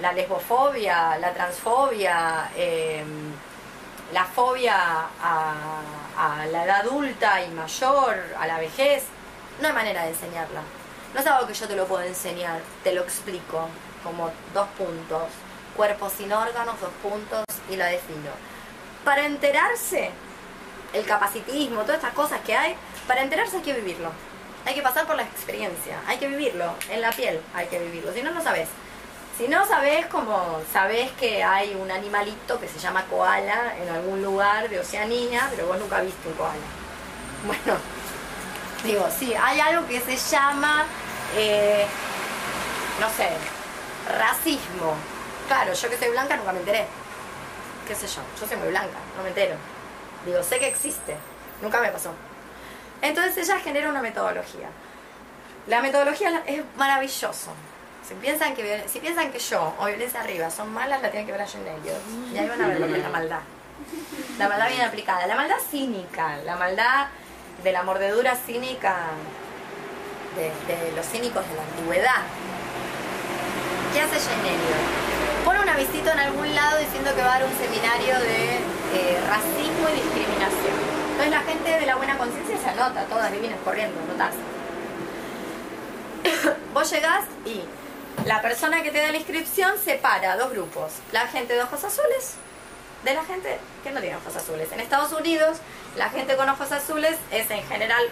[0.00, 3.04] la lesbofobia, la transfobia, eh,
[4.12, 9.04] la fobia a, la edad adulta y mayor, a la vejez,
[9.60, 10.62] no hay manera de enseñarla.
[11.14, 13.68] No es algo que yo te lo puedo enseñar, te lo explico
[14.02, 15.22] como dos puntos.
[15.76, 18.30] Cuerpo sin órganos, dos puntos, y la defino.
[19.04, 20.10] Para enterarse,
[20.92, 22.74] el capacitismo, todas estas cosas que hay,
[23.06, 24.10] para enterarse hay que vivirlo.
[24.66, 28.12] Hay que pasar por la experiencia, hay que vivirlo, en la piel hay que vivirlo,
[28.12, 28.68] si no, no sabes.
[29.40, 34.22] Si no sabes, como sabes que hay un animalito que se llama koala en algún
[34.22, 36.60] lugar de Oceanía, pero vos nunca viste un koala.
[37.46, 37.80] Bueno,
[38.84, 40.84] digo, sí, hay algo que se llama,
[41.38, 41.86] eh,
[43.00, 43.30] no sé,
[44.18, 44.94] racismo.
[45.48, 46.84] Claro, yo que soy blanca nunca me enteré.
[47.88, 48.20] ¿Qué sé yo?
[48.38, 49.54] Yo soy muy blanca, no me entero.
[50.26, 51.16] Digo, sé que existe,
[51.62, 52.12] nunca me pasó.
[53.00, 54.68] Entonces ella genera una metodología.
[55.66, 57.54] La metodología es maravilloso.
[58.06, 61.32] Si piensan que, si piensan que yo o Violencia Arriba son malas, la tienen que
[61.32, 62.00] ver a Jane Elliott.
[62.32, 63.40] Y ahí van a ver lo que es la maldad.
[64.38, 65.26] La maldad bien aplicada.
[65.26, 67.08] La maldad cínica, la maldad
[67.62, 68.96] de la mordedura cínica
[70.36, 72.22] de, los cínicos de la antigüedad.
[73.92, 75.44] ¿Qué hace Jane Elliott?
[75.44, 78.56] Pone un avisito en algún lado diciendo que va a dar un seminario de
[78.94, 80.76] eh, racismo y discriminación.
[81.10, 84.34] Entonces la gente de la buena conciencia se anota, todas divinas corriendo, notas.
[86.74, 87.62] Vos llegás y
[88.26, 90.92] la persona que te da la inscripción separa dos grupos.
[91.12, 92.36] La gente de ojos azules
[93.04, 94.70] de la gente que no tiene ojos azules.
[94.72, 95.58] En Estados Unidos,
[95.96, 98.04] la gente con ojos azules es en general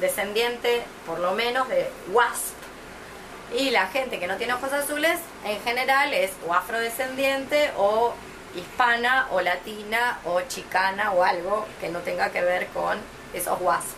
[0.00, 2.54] descendiente, por lo menos, de WASP.
[3.56, 8.14] Y la gente que no tiene ojos azules, en general, es o afrodescendiente o
[8.54, 12.98] hispana o latina o chicana o algo que no tenga que ver con
[13.34, 13.88] esos WASP.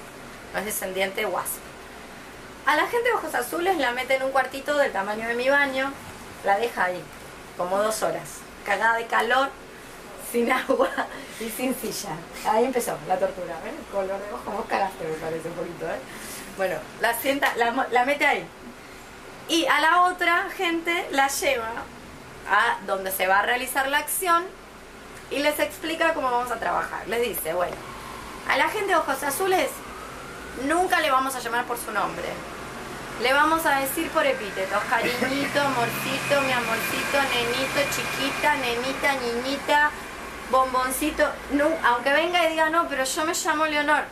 [0.52, 1.67] No es descendiente WASP.
[2.68, 5.48] A la gente de ojos azules la mete en un cuartito del tamaño de mi
[5.48, 5.90] baño,
[6.44, 7.02] la deja ahí,
[7.56, 9.48] como dos horas, cagada de calor,
[10.32, 10.90] sin agua
[11.40, 12.10] y sin silla.
[12.46, 13.74] Ahí empezó la tortura, ¿ven?
[13.74, 15.98] El color de ojos, vos cagaste me parece un poquito, ¿eh?
[16.58, 18.46] Bueno, la sienta, la, la mete ahí.
[19.48, 21.72] Y a la otra gente la lleva
[22.50, 24.44] a donde se va a realizar la acción
[25.30, 27.08] y les explica cómo vamos a trabajar.
[27.08, 27.76] Les dice, bueno,
[28.46, 29.70] a la gente de ojos azules
[30.66, 32.26] nunca le vamos a llamar por su nombre.
[33.20, 39.90] Le vamos a decir por epítetos, cariñito, amorcito, mi amorcito, nenito, chiquita, nenita, niñita,
[40.52, 41.28] bomboncito.
[41.50, 44.04] No, aunque venga y diga, no, pero yo me llamo Leonor.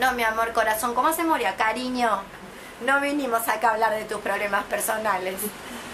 [0.00, 1.54] No, mi amor, corazón, ¿cómo se moría?
[1.56, 2.22] Cariño,
[2.86, 5.36] no vinimos acá a hablar de tus problemas personales.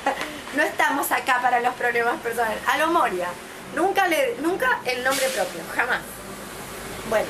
[0.57, 2.61] No estamos acá para los problemas personales.
[2.66, 3.28] A lo Moria.
[3.76, 6.01] Nunca, le, nunca el nombre propio, jamás.
[7.09, 7.28] Bueno,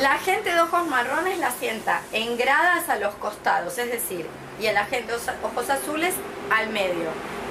[0.00, 4.26] la gente de ojos marrones la sienta en gradas a los costados, es decir,
[4.60, 6.14] y a la gente de ojos azules
[6.50, 7.08] al medio.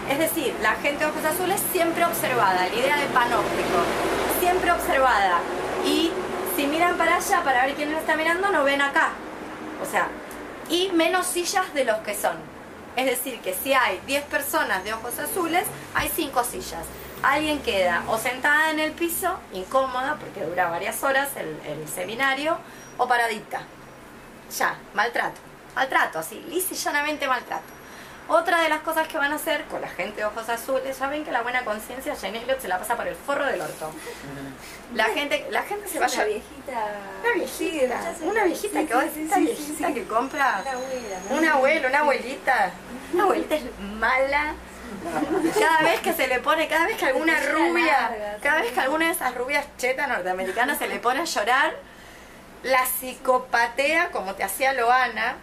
[0.09, 3.79] Es decir, la gente de ojos azules siempre observada, la idea de panóptico,
[4.39, 5.39] siempre observada.
[5.85, 6.11] Y
[6.55, 9.09] si miran para allá para ver quién lo está mirando, no ven acá.
[9.81, 10.07] O sea,
[10.69, 12.37] y menos sillas de los que son.
[12.95, 15.65] Es decir, que si hay 10 personas de ojos azules,
[15.95, 16.85] hay 5 sillas.
[17.23, 22.57] Alguien queda o sentada en el piso, incómoda, porque dura varias horas el, el seminario,
[22.97, 23.61] o paradita.
[24.57, 25.39] Ya, maltrato.
[25.75, 27.63] Maltrato, así, lisa y llanamente maltrato.
[28.27, 31.07] Otra de las cosas que van a hacer con la gente de ojos azules, ya
[31.07, 33.91] ven que la buena conciencia, Jane Elliot se la pasa por el forro del orto.
[34.95, 36.71] La gente, la gente se va a Una viejita.
[37.23, 41.17] una viejita, una viejita que vos decís, esta viejita que compra Una abuela.
[41.29, 41.37] ¿no?
[41.37, 42.71] un abuelo, una abuelita.
[43.13, 44.53] Una abuelita es mala.
[45.59, 49.05] Cada vez que se le pone, cada vez que alguna rubia, cada vez que alguna
[49.05, 51.75] de esas rubias chetas norteamericanas se le pone a llorar,
[52.63, 55.35] la psicopatea como te hacía Loana.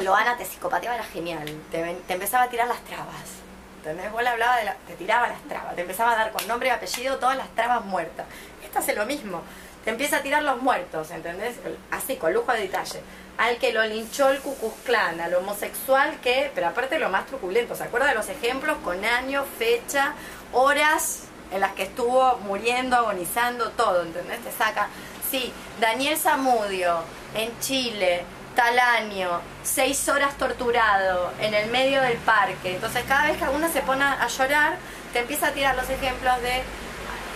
[0.00, 1.48] Loana te psicopateaba, era genial.
[1.70, 3.44] Te, te empezaba a tirar las trabas.
[3.78, 4.10] ¿Entendés?
[4.12, 6.68] Vos le hablabas de la, te tiraba las trabas, te empezaba a dar con nombre
[6.68, 8.26] y apellido todas las trabas muertas.
[8.64, 9.42] Esta hace lo mismo.
[9.84, 11.56] Te empieza a tirar los muertos, ¿entendés?
[11.90, 13.02] Así, con lujo de detalle.
[13.36, 14.40] Al que lo linchó el
[14.84, 19.04] Klan, al homosexual que, pero aparte lo más truculento, ¿se acuerda de los ejemplos con
[19.04, 20.14] año, fecha,
[20.52, 24.40] horas en las que estuvo muriendo, agonizando, todo, ¿entendés?
[24.40, 24.88] Te saca.
[25.30, 27.00] Sí, Daniel Zamudio,
[27.34, 28.24] en Chile,
[28.54, 32.74] tal año, seis horas torturado en el medio del parque.
[32.74, 34.76] Entonces cada vez que alguna se pone a llorar,
[35.12, 36.62] te empieza a tirar los ejemplos de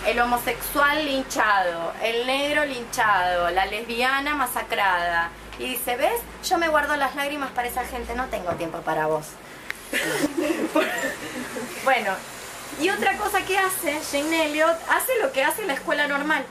[0.05, 5.29] el homosexual linchado, el negro linchado, la lesbiana masacrada.
[5.59, 6.21] Y dice, ¿ves?
[6.47, 9.25] Yo me guardo las lágrimas para esa gente, no tengo tiempo para vos.
[11.83, 12.15] bueno,
[12.79, 16.45] y otra cosa que hace Jane Elliot, hace lo que hace la escuela normal.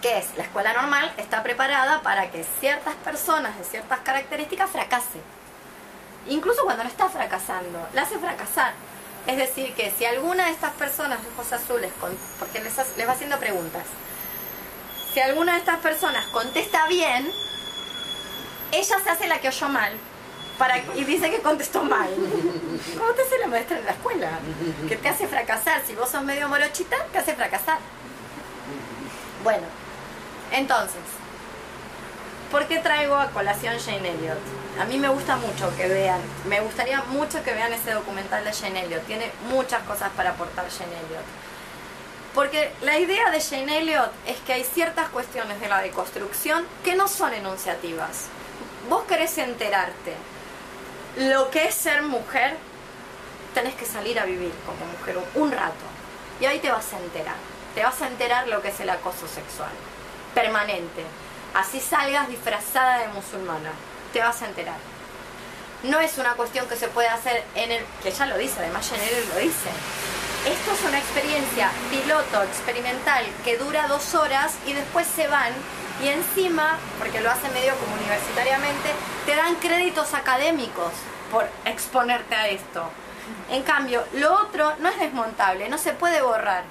[0.00, 0.26] ¿Qué es?
[0.36, 5.22] La escuela normal está preparada para que ciertas personas de ciertas características fracasen.
[6.28, 8.74] Incluso cuando no está fracasando, la hace fracasar.
[9.26, 11.90] Es decir, que si alguna de estas personas de ojos azules,
[12.38, 13.82] porque les, les va haciendo preguntas,
[15.12, 17.28] si alguna de estas personas contesta bien,
[18.72, 19.92] ella se hace la que oyó mal
[20.96, 22.08] y dice que contestó mal.
[22.98, 24.30] ¿Cómo te hace la maestra en la escuela?
[24.88, 25.82] Que te hace fracasar.
[25.86, 27.78] Si vos sos medio morochita, te hace fracasar.
[29.44, 29.62] Bueno,
[30.50, 31.00] entonces,
[32.50, 34.38] ¿por qué traigo a colación Jane Elliot?
[34.80, 38.52] A mí me gusta mucho que vean, me gustaría mucho que vean ese documental de
[38.52, 39.04] Jane Elliot.
[39.06, 41.24] Tiene muchas cosas para aportar Jane Elliot.
[42.34, 46.96] Porque la idea de Jane Elliot es que hay ciertas cuestiones de la deconstrucción que
[46.96, 48.26] no son enunciativas.
[48.88, 50.14] Vos querés enterarte
[51.18, 52.56] lo que es ser mujer,
[53.52, 55.84] tenés que salir a vivir como mujer un, rato.
[56.40, 57.34] Y ahí te vas a enterar.
[57.74, 59.70] Te vas a enterar lo que es el acoso sexual.
[60.34, 61.02] Permanente.
[61.54, 63.72] Así salgas disfrazada de musulmana.
[64.12, 64.76] Te vas a enterar.
[65.82, 67.84] No es una cuestión que se puede hacer en el...
[68.02, 69.70] que ya lo dice, además Jenner lo dice.
[70.46, 75.52] Esto es una experiencia piloto, experimental, que dura dos horas y después se van
[76.02, 78.90] y encima, porque lo hacen medio como universitariamente,
[79.26, 80.92] te dan créditos académicos
[81.30, 82.84] por exponerte a esto.
[83.50, 86.64] En cambio, lo otro no es desmontable, no se puede borrar.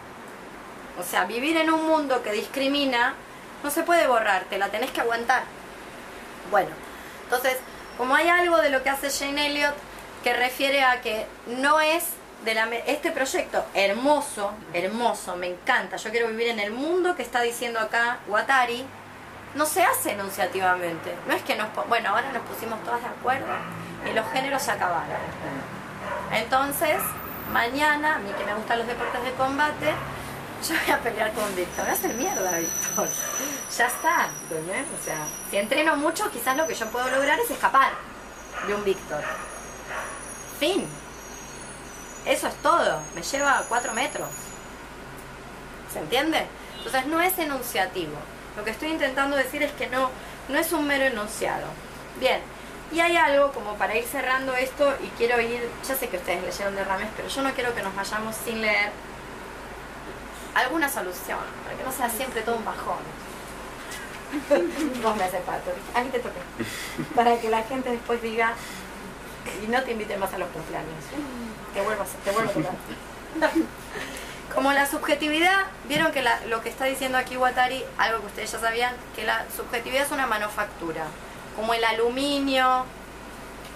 [0.99, 3.13] O sea, vivir en un mundo que discrimina
[3.63, 5.43] No se puede borrar, te la tenés que aguantar.
[6.51, 6.69] Bueno,
[7.23, 7.57] entonces,
[7.97, 9.75] como hay algo de lo que hace Jane Elliott
[10.23, 12.03] que refiere a que no es
[12.45, 15.97] de la este proyecto hermoso, hermoso, me encanta.
[15.97, 18.85] Yo quiero vivir en el mundo que está diciendo acá Watari.
[19.55, 21.15] No se hace enunciativamente.
[21.27, 23.47] No es que nos bueno, ahora nos pusimos todas de acuerdo
[24.09, 25.17] y los géneros se acabaron.
[26.31, 26.97] Entonces,
[27.51, 29.93] mañana, a mí que me gustan los deportes de combate,
[30.67, 31.87] yo voy a pelear con Víctor.
[31.87, 33.07] A hacer mierda, Víctor.
[33.77, 34.29] Ya está.
[34.49, 37.91] O sea, si entreno mucho, quizás lo que yo puedo lograr es escapar
[38.65, 39.23] de un Víctor.
[40.59, 40.87] Fin.
[42.25, 42.99] Eso es todo.
[43.15, 44.29] Me lleva cuatro metros.
[45.91, 46.45] ¿Se entiende?
[46.77, 48.17] Entonces no es enunciativo.
[48.57, 50.09] Lo que estoy intentando decir es que no,
[50.49, 51.67] no es un mero enunciado.
[52.19, 52.41] Bien.
[52.91, 56.43] Y hay algo como para ir cerrando esto y quiero ir, ya sé que ustedes
[56.43, 58.91] leyeron de Rames, pero yo no quiero que nos vayamos sin leer
[60.55, 62.97] alguna solución, para que no sea siempre todo un bajón.
[65.03, 66.39] Vos me haces pato, a mí te toqué.
[67.13, 68.53] Para que la gente después diga
[69.63, 71.03] y no te inviten más a los cumpleaños.
[71.73, 73.51] Te vuelvo a, te vuelvo a tocar.
[74.53, 78.59] Como la subjetividad, vieron que lo que está diciendo aquí Watari, algo que ustedes ya
[78.59, 81.03] sabían, que la subjetividad es una manufactura,
[81.55, 82.85] como el aluminio,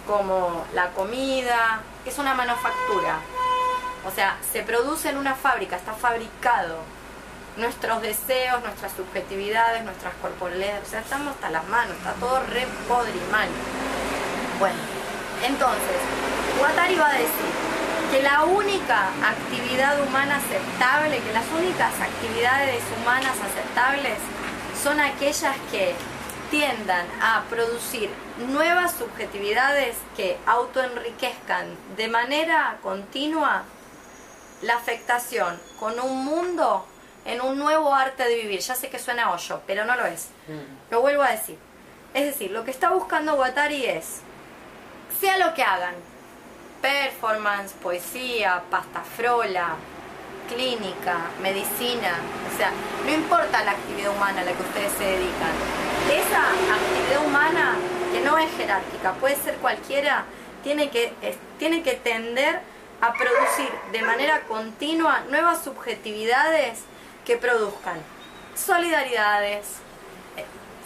[0.07, 3.19] como la comida, es una manufactura.
[4.07, 6.77] O sea, se produce en una fábrica, está fabricado.
[7.57, 12.65] Nuestros deseos, nuestras subjetividades, nuestras corporalidades, o sea, estamos hasta las manos, está todo re
[12.87, 13.49] podrimal.
[14.57, 14.79] Bueno,
[15.43, 15.97] entonces,
[16.57, 17.60] Guattari va a decir
[18.11, 24.17] que la única actividad humana aceptable, que las únicas actividades humanas aceptables
[24.83, 25.95] son aquellas que
[26.49, 28.09] tiendan a producir
[28.49, 33.63] nuevas subjetividades que autoenriquezcan de manera continua
[34.61, 36.85] la afectación con un mundo
[37.23, 38.59] en un nuevo arte de vivir.
[38.59, 40.27] Ya sé que suena a hoyo, pero no lo es.
[40.89, 41.57] Lo vuelvo a decir.
[42.13, 44.19] Es decir, lo que está buscando Guattari es,
[45.21, 45.95] sea lo que hagan,
[46.81, 49.75] performance, poesía, pasta frola,
[50.53, 52.17] clínica, medicina,
[52.51, 52.71] o sea,
[53.05, 55.51] no importa la actividad humana a la que ustedes se dedican.
[56.11, 57.75] Esa actividad humana,
[58.11, 60.25] que no es jerárquica, puede ser cualquiera,
[60.63, 61.13] tiene que,
[61.57, 62.61] tiene que tender
[62.99, 66.79] a producir de manera continua nuevas subjetividades
[67.25, 67.99] que produzcan
[68.55, 69.80] solidaridades,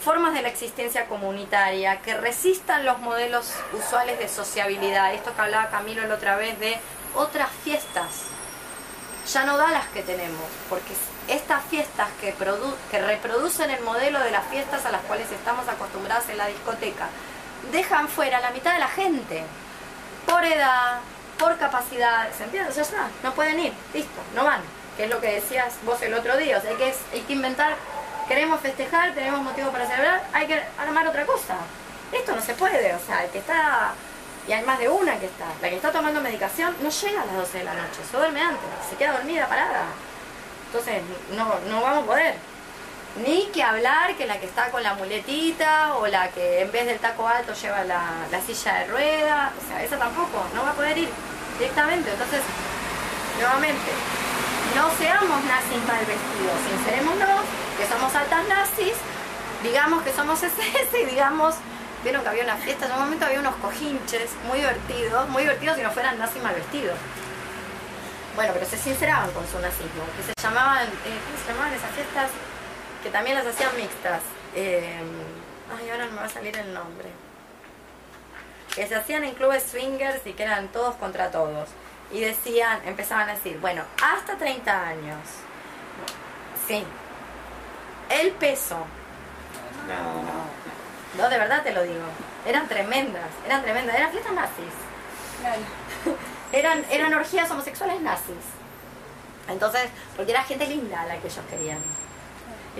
[0.06, 5.14] formas de la existencia comunitaria, que resistan los modelos usuales de sociabilidad.
[5.16, 6.78] Esto que hablaba Camilo la otra vez de
[7.16, 8.06] otras fiestas.
[9.34, 10.93] Ya no da las que tenemos, porque
[11.28, 15.68] estas fiestas que, produ- que reproducen el modelo de las fiestas a las cuales estamos
[15.68, 17.08] acostumbrados en la discoteca,
[17.72, 19.43] dejan fuera la mitad de la gente,
[20.28, 20.99] por edad,
[21.39, 22.72] por capacidad, ¿se entiende?
[22.72, 24.62] Ya está, no pueden ir, listo, no van,
[24.95, 27.34] que es lo que decías vos el otro día, o sea, hay que, hay que
[27.34, 27.76] inventar,
[28.28, 31.55] queremos festejar, tenemos motivo para celebrar, hay que armar otra cosa.
[32.11, 33.93] Esto no se puede, o sea, el que está,
[34.47, 37.26] y hay más de una que está, la que está tomando medicación no llega a
[37.26, 39.86] las 12 de la noche, se duerme antes, se queda dormida, parada.
[40.67, 41.01] Entonces,
[41.32, 42.36] no, no vamos a poder.
[43.26, 46.86] Ni que hablar que la que está con la muletita o la que en vez
[46.86, 50.71] del taco alto lleva la, la silla de rueda, o sea, esa tampoco, no va
[50.71, 51.09] a poder ir
[51.57, 52.11] directamente.
[52.11, 52.41] Entonces,
[53.39, 53.91] nuevamente,
[54.75, 57.41] no seamos nazis mal vestidos, sincerémonos
[57.77, 58.93] que somos altas nazis,
[59.63, 61.55] digamos que somos SS y digamos,
[62.03, 65.77] vieron que había una fiesta, en un momento había unos cojinches muy divertidos, muy divertidos
[65.77, 66.97] si no fueran nazis mal vestidos.
[68.36, 71.91] Bueno, pero se sinceraban con su nazismo, que se llamaban, eh, ¿cómo se llamaban esas
[71.91, 72.31] fiestas?
[73.01, 74.21] Que también las hacían mixtas.
[74.53, 74.99] Eh,
[75.73, 77.07] ay, ahora no me va a salir el nombre.
[78.75, 81.69] Que se hacían en clubes swingers y que eran todos contra todos.
[82.12, 85.20] Y decían, empezaban a decir, bueno, hasta 30 años.
[86.68, 86.84] Sí.
[88.10, 88.78] El peso.
[89.88, 91.24] No, no.
[91.24, 92.06] No, de verdad te lo digo.
[92.45, 93.95] Eran tremendas, eran tremendas.
[93.95, 94.74] Eran fiestas nazis
[95.39, 95.62] Claro.
[96.51, 98.36] eran, eran orgías homosexuales nazis.
[99.47, 101.80] Entonces, porque era gente linda la que ellos querían.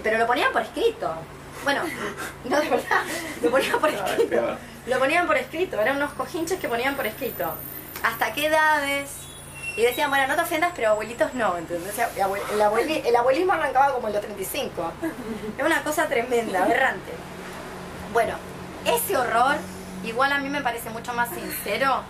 [0.02, 1.16] Pero lo ponían por escrito.
[1.64, 1.82] Bueno,
[2.46, 3.04] no de verdad,
[3.42, 4.58] lo ponían por escrito.
[4.88, 7.56] Lo ponían por escrito, eran unos cojinches que ponían por escrito.
[8.04, 9.10] ¿Hasta qué edades?
[9.78, 11.98] Y decían, bueno, no te ofendas, pero abuelitos no, ¿entendés?
[12.00, 14.92] El, abue- el abueli- el abuelismo arrancaba como el de 35.
[15.58, 17.12] Es una cosa tremenda, aberrante.
[18.14, 18.36] Bueno,
[18.86, 19.58] ese horror,
[20.06, 22.02] igual a mí me parece mucho más sincero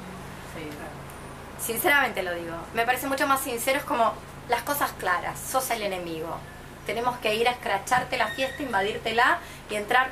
[1.59, 4.13] sinceramente lo digo, me parece mucho más sincero, es como
[4.49, 6.37] las cosas claras, sos el enemigo.
[6.85, 9.39] Tenemos que ir a escracharte la fiesta, invadírtela
[9.71, 10.09] y entrar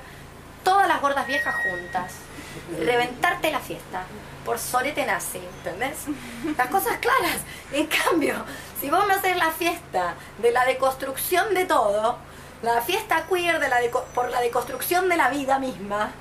[0.63, 2.13] todas las gordas viejas juntas.
[2.79, 4.03] Reventarte la fiesta
[4.45, 5.97] por sorete nazi, ¿entendés?
[6.57, 7.39] Las cosas claras.
[7.71, 8.35] En cambio,
[8.79, 12.17] si vos me haces la fiesta de la deconstrucción de todo,
[12.61, 13.77] la fiesta queer de la
[14.13, 16.11] por la deconstrucción de la vida misma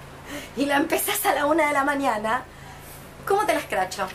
[0.57, 2.45] y la empezás a la una de la mañana,
[3.26, 4.07] ¿cómo te la escracho?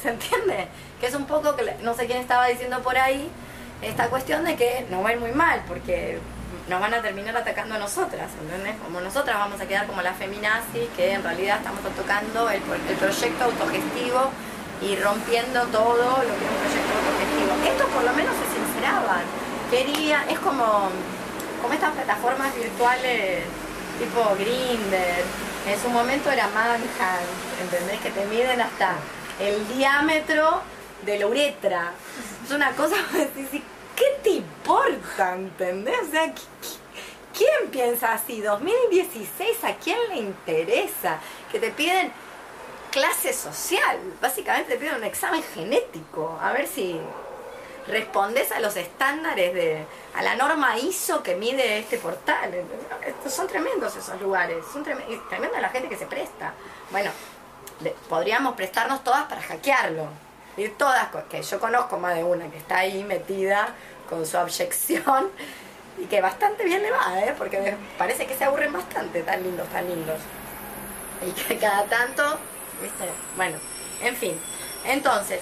[0.00, 0.68] ¿Se entiende?
[1.00, 3.30] Que es un poco, que no sé quién estaba diciendo por ahí,
[3.82, 6.18] esta cuestión de que nos va a ir muy mal, porque
[6.68, 8.76] nos van a terminar atacando a nosotras, ¿entendés?
[8.84, 12.96] Como nosotras vamos a quedar como las feminazis, que en realidad estamos tocando el, el
[12.96, 14.30] proyecto autogestivo
[14.82, 17.72] y rompiendo todo lo que es un proyecto autogestivo.
[17.72, 19.22] Estos por lo menos se sinceraban,
[19.70, 20.90] querían, es como,
[21.62, 23.44] como estas plataformas virtuales
[23.98, 25.24] tipo Grindr,
[25.66, 26.84] en su momento era Manhunt,
[27.60, 28.00] ¿entendés?
[28.00, 28.92] Que te miden hasta
[29.40, 30.62] el diámetro
[31.04, 31.92] de la uretra.
[32.44, 32.96] Es una cosa
[33.98, 35.34] ¿qué te importa?
[35.34, 35.98] ¿Entendés?
[36.06, 36.78] O sea, ¿qui- qui-
[37.36, 38.40] ¿quién piensa así?
[38.40, 41.18] 2016, ¿a quién le interesa?
[41.50, 42.12] Que te piden
[42.90, 43.98] clase social.
[44.20, 46.38] Básicamente te piden un examen genético.
[46.40, 46.98] A ver si
[47.86, 49.84] respondes a los estándares de
[50.14, 52.52] a la norma ISO que mide este portal.
[53.06, 56.52] Estos son tremendos esos lugares, son trem- tremenda la gente que se presta.
[56.90, 57.10] Bueno,
[58.08, 60.06] podríamos prestarnos todas para hackearlo.
[60.58, 63.74] Ir todas, co- que yo conozco más de una que está ahí metida
[64.08, 65.30] con su abyección
[65.98, 67.34] y que bastante bien le va, ¿eh?
[67.36, 70.18] porque parece que se aburren bastante, tan lindos, tan lindos.
[71.26, 72.38] Y que cada tanto,
[72.80, 73.04] ¿viste?
[73.36, 73.56] Bueno,
[74.02, 74.38] en fin.
[74.84, 75.40] Entonces,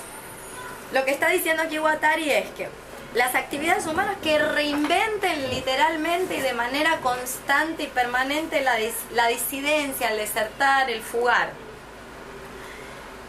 [0.93, 2.69] lo que está diciendo aquí Guattari es que
[3.15, 10.19] las actividades humanas que reinventen literalmente y de manera constante y permanente la disidencia, el
[10.19, 11.51] desertar, el fugar.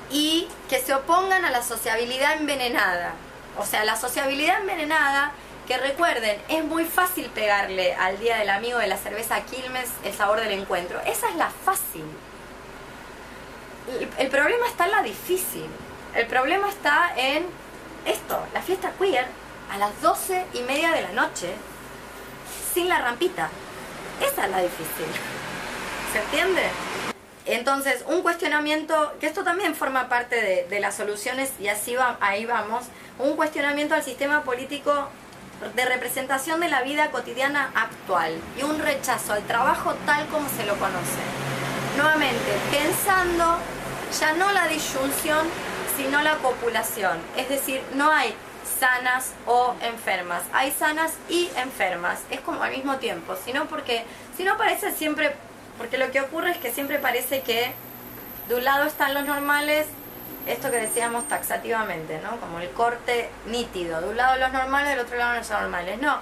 [0.10, 3.14] Y que se opongan a la sociabilidad envenenada.
[3.58, 5.32] O sea, la sociabilidad envenenada,
[5.68, 10.14] que recuerden, es muy fácil pegarle al Día del Amigo de la cerveza Quilmes el
[10.14, 11.00] sabor del encuentro.
[11.02, 12.06] Esa es la fácil.
[14.18, 15.66] El, problema está en la difícil.
[16.14, 17.46] El problema está en
[18.06, 19.26] esto, la fiesta queer
[19.72, 21.54] a las doce y media de la noche,
[22.74, 23.50] sin la rampita.
[24.22, 25.08] Esa es la difícil.
[26.12, 26.64] ¿Se entiende?
[27.48, 32.86] Entonces, un cuestionamiento, que esto también forma parte de, las soluciones, y así ahí vamos,
[33.20, 35.10] un cuestionamiento al sistema político
[35.76, 40.66] de representación de la vida cotidiana actual y un rechazo al trabajo tal como se
[40.66, 41.20] lo conoce.
[41.96, 43.58] Nuevamente, pensando
[44.20, 45.48] ya no la disyunción,
[45.96, 47.18] sino la copulación.
[47.38, 48.36] Es decir, no hay
[48.80, 52.20] sanas o enfermas, hay sanas y enfermas.
[52.30, 54.04] Es como al mismo tiempo, sino porque,
[54.36, 55.34] si no parece siempre,
[55.78, 57.74] porque lo que ocurre es que siempre parece que
[58.48, 59.88] de un lado están los normales,
[60.48, 62.40] esto que decíamos taxativamente, ¿no?
[62.40, 66.00] Como el corte nítido, de un lado los normales, del otro lado los anormales.
[66.00, 66.20] No,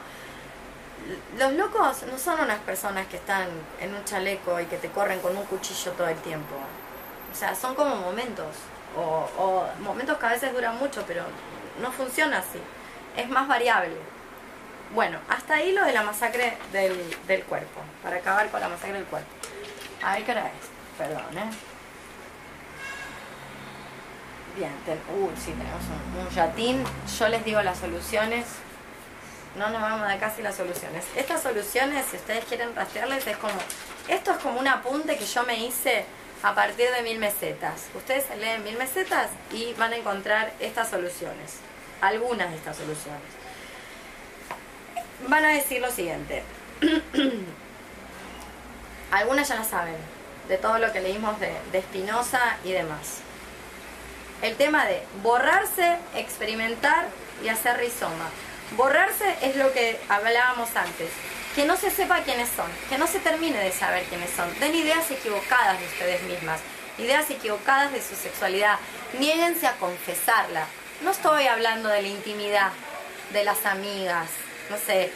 [1.38, 3.48] los locos no son unas personas que están
[3.80, 6.56] en un chaleco y que te corren con un cuchillo todo el tiempo.
[7.32, 8.56] O sea, son como momentos.
[8.98, 11.24] O, o momentos que a veces duran mucho, pero
[11.82, 12.60] no funciona así.
[13.18, 13.96] Es más variable.
[14.94, 16.96] Bueno, hasta ahí lo de la masacre del,
[17.28, 17.82] del cuerpo.
[18.04, 19.30] Para acabar con la masacre del cuerpo.
[20.04, 20.98] A ver qué hora es.
[20.98, 21.50] Perdón, ¿eh?
[24.56, 26.84] Bien, ten- uy, sí, tenemos un, un yatín.
[27.20, 28.46] Yo les digo las soluciones.
[29.58, 31.04] No nos vamos de casi las soluciones.
[31.16, 33.54] Estas soluciones, si ustedes quieren rastrearles, es como.
[34.08, 36.06] Esto es como un apunte que yo me hice
[36.44, 37.88] a partir de mil mesetas.
[37.96, 41.58] Ustedes leen mil mesetas y van a encontrar estas soluciones.
[42.02, 43.22] Algunas de estas soluciones.
[45.28, 46.44] Van a decir lo siguiente.
[49.12, 49.96] Algunas ya las saben,
[50.50, 53.20] de todo lo que leímos de, de Spinoza y demás.
[54.42, 57.08] El tema de borrarse, experimentar
[57.44, 58.30] y hacer rizoma.
[58.76, 61.10] Borrarse es lo que hablábamos antes.
[61.56, 64.48] Que no se sepa quiénes son, que no se termine de saber quiénes son.
[64.60, 66.60] Den ideas equivocadas de ustedes mismas,
[66.98, 68.78] ideas equivocadas de su sexualidad.
[69.18, 70.68] Niéguense a confesarla.
[71.02, 72.72] No estoy hablando de la intimidad,
[73.32, 74.28] de las amigas,
[74.70, 75.12] no sé,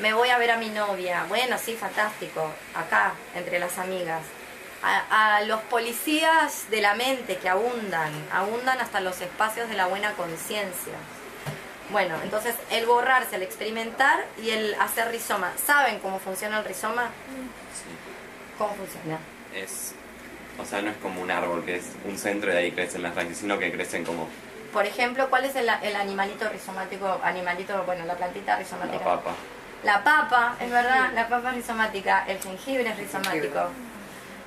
[0.00, 1.24] me voy a ver a mi novia.
[1.28, 4.22] Bueno, sí, fantástico, acá, entre las amigas.
[4.82, 9.86] A, a los policías de la mente que abundan, abundan hasta los espacios de la
[9.86, 10.94] buena conciencia.
[11.90, 15.52] Bueno, entonces el borrarse, el experimentar y el hacer rizoma.
[15.66, 17.10] ¿Saben cómo funciona el rizoma?
[18.56, 19.18] ¿Cómo funciona?
[19.54, 19.92] Es,
[20.58, 23.02] o sea, no es como un árbol que es un centro y de ahí crecen
[23.02, 24.28] las raíces, sino que crecen como
[24.72, 27.20] Por ejemplo, ¿cuál es el, el animalito rizomático?
[27.24, 29.04] Animalito, bueno, la plantita la rizomática.
[29.04, 29.30] papa.
[29.82, 33.60] La papa, es verdad, la papa es rizomática, el jengibre es rizomático.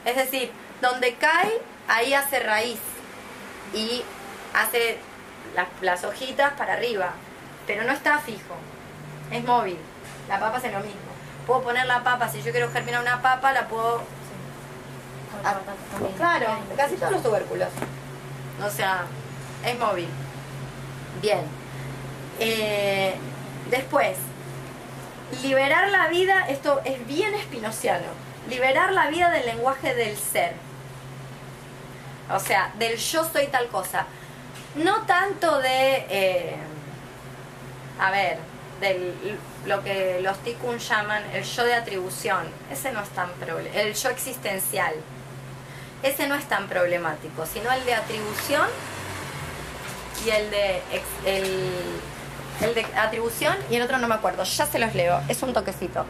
[0.05, 0.51] Es decir,
[0.81, 1.51] donde cae,
[1.87, 2.79] ahí hace raíz
[3.73, 4.03] y
[4.53, 4.97] hace
[5.55, 7.11] las, las hojitas para arriba,
[7.65, 8.55] pero no está fijo,
[9.31, 9.77] es móvil.
[10.29, 11.01] La papa es lo mismo.
[11.47, 14.01] Puedo poner la papa, si yo quiero germinar una papa, la puedo...
[15.43, 15.55] Ah,
[16.15, 17.69] claro, casi todos los tubérculos.
[18.63, 19.05] O sea,
[19.65, 20.07] es móvil.
[21.21, 21.41] Bien.
[22.39, 23.13] Eh,
[23.69, 24.17] después,
[25.41, 28.05] liberar la vida, esto es bien espinociano,
[28.49, 30.53] liberar la vida del lenguaje del ser.
[32.31, 34.05] O sea, del yo soy tal cosa.
[34.75, 36.55] No tanto de, eh,
[37.99, 38.37] a ver,
[38.79, 42.47] de lo que los tikkun llaman el yo de atribución.
[42.71, 43.79] Ese no es tan problemático.
[43.79, 44.93] El yo existencial.
[46.01, 48.67] Ese no es tan problemático, sino el de atribución
[50.25, 51.71] y el de ex- el,
[52.61, 54.43] el de atribución y el otro no me acuerdo.
[54.43, 55.21] Ya se los leo.
[55.29, 56.05] Es un toquecito.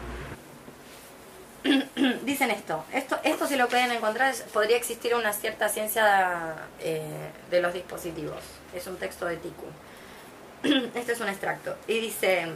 [2.24, 7.60] Dicen esto, esto, esto si lo pueden encontrar, podría existir una cierta ciencia eh, de
[7.62, 8.42] los dispositivos.
[8.74, 10.90] Es un texto de Tikkun.
[10.94, 11.74] Este es un extracto.
[11.88, 12.48] Y dice,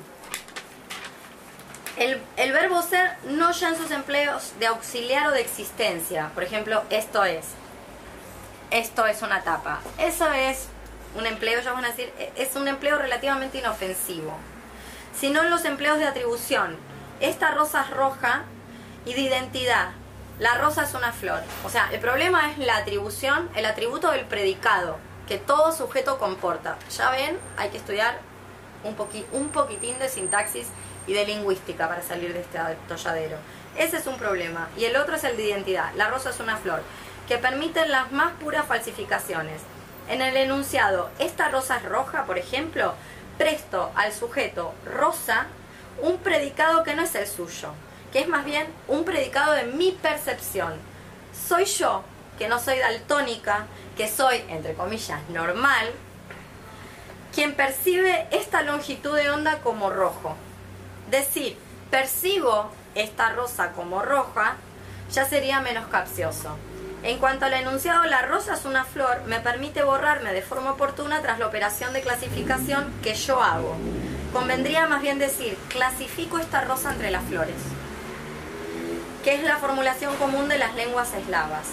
[1.97, 6.31] el, el verbo ser no ya en sus empleos de auxiliar o de existencia.
[6.35, 7.47] Por ejemplo, esto es.
[8.71, 9.81] Esto es una tapa.
[9.99, 10.67] Eso es
[11.19, 14.37] un empleo, ya van a decir, e- es un empleo relativamente inofensivo.
[15.19, 16.77] Sino en los empleos de atribución.
[17.21, 18.43] Esta rosa es roja
[19.05, 19.91] y de identidad.
[20.39, 21.43] La rosa es una flor.
[21.65, 26.77] O sea, el problema es la atribución, el atributo del predicado, que todo sujeto comporta.
[26.97, 28.19] Ya ven, hay que estudiar
[28.85, 28.97] un,
[29.33, 30.69] un poquitín de sintaxis
[31.09, 33.39] y de lingüística para salir de este atolladero.
[33.77, 34.69] Ese es un problema.
[34.77, 35.93] Y el otro es el de identidad.
[35.97, 36.83] La rosa es una flor,
[37.27, 39.61] que permiten las más puras falsificaciones.
[40.09, 42.95] En el enunciado, esta rosa es roja, por ejemplo,
[43.37, 45.47] presto al sujeto rosa
[46.01, 47.73] un predicado que no es el suyo,
[48.13, 50.75] que es más bien un predicado de mi percepción.
[51.47, 52.05] Soy yo,
[52.39, 55.91] que no soy daltónica, que soy, entre comillas, normal,
[57.35, 60.37] quien percibe esta longitud de onda como rojo.
[61.11, 61.59] Decir,
[61.91, 64.57] percibo esta rosa como roja,
[65.13, 66.57] ya sería menos capcioso.
[67.03, 71.23] En cuanto al enunciado, la rosa es una flor, me permite borrarme de forma oportuna
[71.23, 73.77] tras la operación de clasificación que yo hago.
[74.33, 77.55] Convendría más bien decir, clasifico esta rosa entre las flores,
[79.23, 81.69] que es la formulación común de las lenguas eslavas.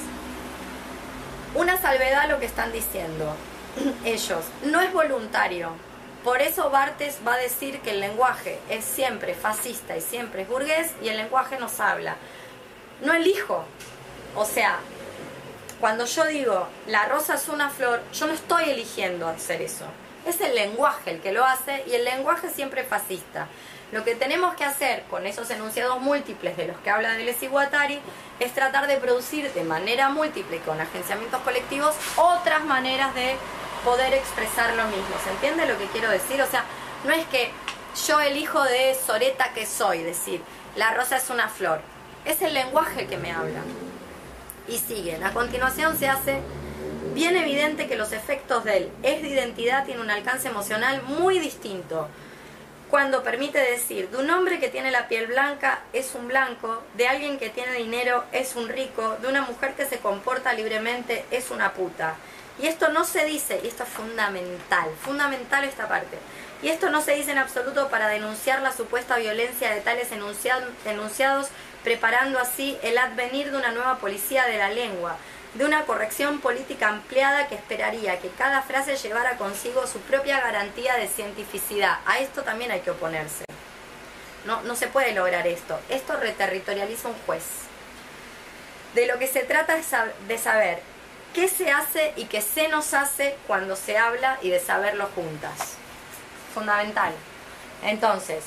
[1.55, 3.35] Una salvedad a lo que están diciendo
[4.05, 5.71] ellos, no es voluntario.
[6.23, 10.47] Por eso Bartes va a decir que el lenguaje es siempre fascista y siempre es
[10.47, 12.15] burgués y el lenguaje nos habla.
[13.01, 13.63] No elijo.
[14.35, 14.79] O sea,
[15.85, 19.85] cuando yo digo la rosa es una flor, yo no estoy eligiendo hacer eso.
[20.25, 23.45] Es el lenguaje el que lo hace y el lenguaje siempre fascista.
[23.91, 27.49] Lo que tenemos que hacer con esos enunciados múltiples de los que habla Deleuze y
[27.49, 27.99] Guattari
[28.39, 33.35] es tratar de producir de manera múltiple con agenciamientos colectivos otras maneras de
[33.83, 35.15] poder expresar lo mismo.
[35.23, 36.41] ¿Se entiende lo que quiero decir?
[36.41, 36.63] O sea,
[37.03, 37.51] no es que
[38.07, 40.41] yo elijo de Soreta que soy, decir,
[40.75, 41.79] la rosa es una flor.
[42.25, 43.61] Es el lenguaje que me habla.
[44.67, 45.23] Y siguen.
[45.23, 46.39] A continuación se hace
[47.13, 52.07] bien evidente que los efectos del es de identidad tienen un alcance emocional muy distinto.
[52.89, 57.07] Cuando permite decir, de un hombre que tiene la piel blanca es un blanco, de
[57.07, 61.51] alguien que tiene dinero es un rico, de una mujer que se comporta libremente es
[61.51, 62.15] una puta.
[62.61, 66.17] Y esto no se dice, y esto es fundamental, fundamental esta parte.
[66.61, 70.63] Y esto no se dice en absoluto para denunciar la supuesta violencia de tales enunciad-
[70.85, 71.49] enunciados,
[71.85, 75.17] preparando así el advenir de una nueva policía de la lengua,
[75.53, 80.95] de una corrección política ampliada que esperaría que cada frase llevara consigo su propia garantía
[80.95, 81.99] de cientificidad.
[82.07, 83.45] A esto también hay que oponerse.
[84.45, 85.79] No, no se puede lograr esto.
[85.89, 87.43] Esto reterritorializa un juez.
[88.95, 89.91] De lo que se trata es
[90.27, 90.81] de saber
[91.35, 95.75] qué se hace y qué se nos hace cuando se habla y de saberlo juntas.
[96.51, 97.13] Fundamental.
[97.83, 98.43] Entonces,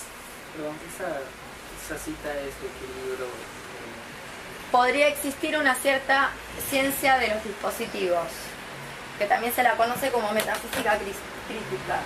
[1.88, 3.24] esa cita es de qué libro?
[3.24, 6.28] Eh, Podría existir una cierta
[6.68, 8.26] ciencia de los dispositivos,
[9.18, 12.00] que también se la conoce como metafísica crítica.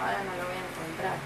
[0.00, 1.16] Ahora no lo voy a encontrar.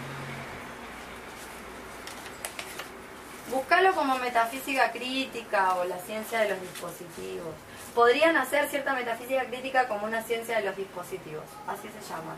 [3.51, 7.55] Buscalo como metafísica crítica o la ciencia de los dispositivos.
[7.95, 11.45] Podrían hacer cierta metafísica crítica como una ciencia de los dispositivos.
[11.67, 12.37] Así se llama.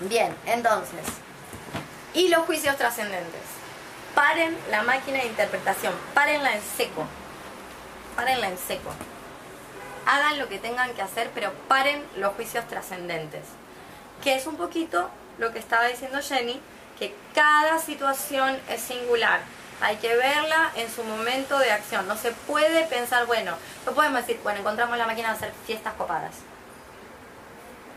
[0.00, 1.06] Bien, entonces.
[2.12, 3.40] Y los juicios trascendentes.
[4.14, 5.94] Paren la máquina de interpretación.
[6.14, 7.06] Párenla en seco.
[8.14, 8.90] Párenla en seco.
[10.06, 13.42] Hagan lo que tengan que hacer, pero paren los juicios trascendentes.
[14.22, 16.60] Que es un poquito lo que estaba diciendo Jenny,
[16.98, 19.40] que cada situación es singular.
[19.80, 22.06] Hay que verla en su momento de acción.
[22.06, 25.94] No se puede pensar, bueno, no podemos decir, bueno, encontramos la máquina de hacer fiestas
[25.94, 26.34] copadas.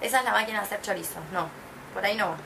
[0.01, 1.23] Esa es la máquina de hacer chorizos.
[1.31, 1.49] No,
[1.93, 2.37] por ahí no va.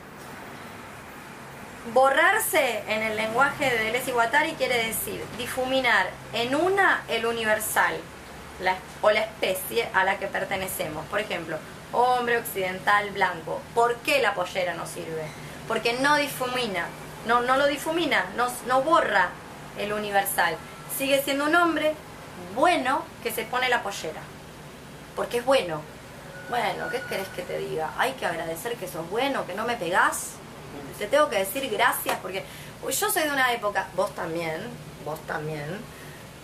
[1.93, 7.99] Borrarse en el lenguaje de Deleuze y Guattari quiere decir difuminar en una el universal,
[9.01, 11.05] o la especie a la que pertenecemos.
[11.07, 11.57] Por ejemplo,
[11.91, 13.61] hombre occidental blanco.
[13.73, 15.23] ¿Por qué la pollera no sirve?
[15.67, 16.87] Porque no difumina,
[17.25, 19.29] no, no lo difumina, no, no borra
[19.77, 20.55] el universal.
[20.97, 21.95] Sigue siendo un hombre
[22.55, 24.21] bueno que se pone la pollera.
[25.15, 25.81] Porque es bueno.
[26.49, 27.91] Bueno, ¿qué querés que te diga?
[27.97, 30.31] Hay que agradecer que sos bueno, que no me pegás.
[30.97, 32.43] Te tengo que decir gracias porque
[32.83, 34.61] yo soy de una época, vos también,
[35.05, 35.79] vos también,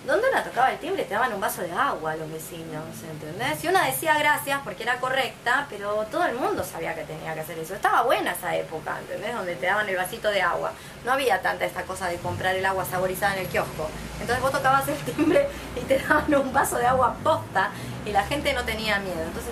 [0.06, 3.64] donde una tocaba el timbre te daban un vaso de agua a los vecinos, ¿entendés?
[3.64, 7.42] Y una decía gracias porque era correcta, pero todo el mundo sabía que tenía que
[7.42, 7.76] hacer eso.
[7.76, 9.36] Estaba buena esa época, ¿entendés?
[9.36, 10.72] Donde te daban el vasito de agua.
[11.04, 13.90] No había tanta esta cosa de comprar el agua saborizada en el kiosco.
[14.22, 17.70] Entonces vos tocabas el timbre y te daban un vaso de agua posta
[18.06, 19.22] y la gente no tenía miedo.
[19.22, 19.52] Entonces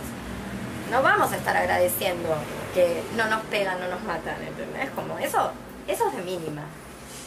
[0.92, 2.30] no vamos a estar agradeciendo
[2.74, 4.90] que no nos pegan, no nos matan, ¿entendés?
[4.92, 5.52] Como eso,
[5.88, 6.64] eso es de mínima.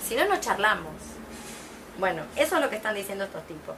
[0.07, 0.95] Si no, no charlamos.
[1.99, 3.77] Bueno, eso es lo que están diciendo estos tipos.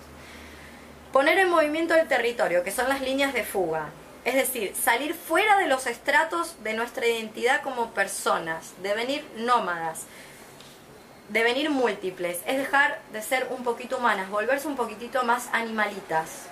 [1.12, 3.88] Poner en movimiento el territorio, que son las líneas de fuga.
[4.24, 10.02] Es decir, salir fuera de los estratos de nuestra identidad como personas, devenir nómadas,
[11.28, 16.51] devenir múltiples, es dejar de ser un poquito humanas, volverse un poquitito más animalitas.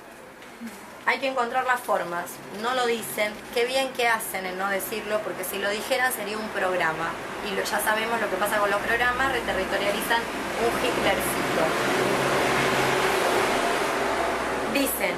[1.06, 2.27] Hay que encontrar las formas,
[2.62, 6.39] no lo dicen, qué bien que hacen en no decirlo, porque si lo dijeran sería
[6.39, 7.10] un programa.
[7.51, 11.64] Y lo- ya sabemos lo que pasa con los programas, reterritorializan un Hitlercito.
[14.74, 15.14] Dicen,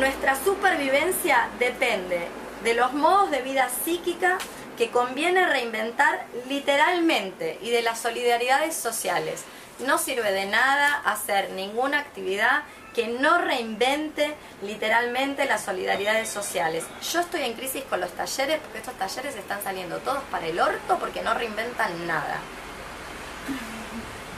[0.00, 2.26] nuestra supervivencia depende
[2.64, 4.38] de los modos de vida psíquica
[4.76, 9.44] que conviene reinventar literalmente y de las solidaridades sociales.
[9.86, 12.62] No sirve de nada hacer ninguna actividad
[12.98, 16.82] que no reinvente literalmente las solidaridades sociales.
[17.12, 20.58] Yo estoy en crisis con los talleres porque estos talleres están saliendo todos para el
[20.58, 22.40] orto porque no reinventan nada.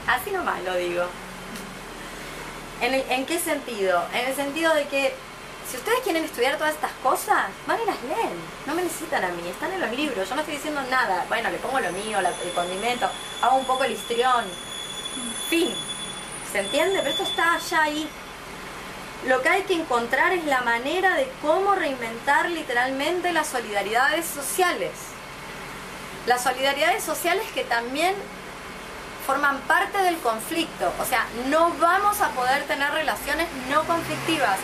[0.05, 1.05] Así nomás lo digo.
[2.81, 4.05] ¿En, qué sentido?
[4.13, 5.11] En el sentido de que
[5.67, 8.37] si ustedes quieren estudiar todas estas cosas, van y las leen.
[8.67, 10.29] No me necesitan a mí, están en los libros.
[10.29, 11.25] Yo no estoy diciendo nada.
[11.29, 13.09] Bueno, le pongo lo mío, el condimento,
[13.41, 14.45] hago un poco el histrión.
[15.49, 15.73] Fin.
[16.51, 16.99] ¿Se entiende?
[16.99, 18.07] Pero esto está allá ahí.
[19.27, 24.91] Lo que hay que encontrar es la manera de cómo reinventar literalmente las solidaridades sociales.
[26.25, 28.15] Las solidaridades sociales que también
[29.27, 30.91] forman parte del conflicto.
[30.99, 34.57] O sea, no vamos a poder tener relaciones no conflictivas.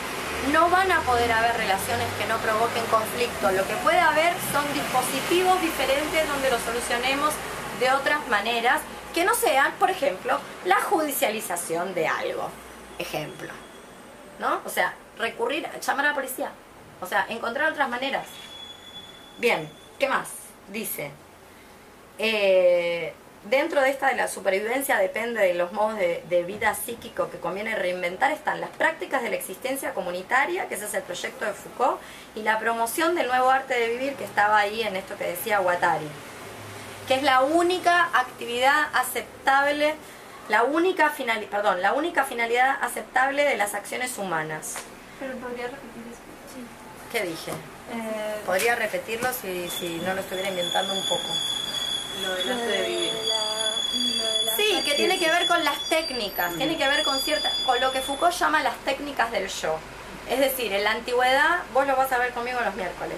[0.51, 3.51] No van a poder haber relaciones que no provoquen conflicto.
[3.51, 7.33] Lo que puede haber son dispositivos diferentes donde lo solucionemos
[7.79, 8.81] de otras maneras
[9.13, 12.49] que no sean, por ejemplo, la judicialización de algo.
[12.97, 13.66] Ejemplo.
[14.39, 14.61] ¿No?
[14.65, 16.51] O sea, recurrir, llamar a la policía.
[17.01, 18.27] O sea, encontrar otras maneras.
[19.37, 19.69] Bien,
[19.99, 20.29] ¿qué más?
[20.71, 21.11] Dice,
[22.17, 23.13] eh,
[23.45, 27.37] dentro de esta de la supervivencia depende de los modos de, de vida psíquico que
[27.37, 31.53] conviene reinventar están las prácticas de la existencia comunitaria, que ese es el proyecto de
[31.53, 32.01] Foucault,
[32.35, 35.59] y la promoción del nuevo arte de vivir que estaba ahí en esto que decía
[35.59, 36.07] Guattari,
[37.07, 39.95] que es la única actividad aceptable,
[40.49, 44.75] la única final, perdón, la única finalidad aceptable de las acciones humanas.
[45.19, 46.21] Pero podría repetir eso.
[47.11, 47.51] ¿Qué dije?
[47.51, 51.27] Eh, Podría repetirlo si, si no lo estuviera inventando un poco.
[52.21, 53.11] Lo del Lo arte de vivir.
[53.13, 56.87] de la- lo de la Sí, que tiene que ver con las técnicas, tiene que
[56.87, 59.77] ver con cierta, con lo que Foucault llama las técnicas del yo.
[60.29, 63.17] Es decir, en la antigüedad, vos lo vas a ver conmigo los miércoles.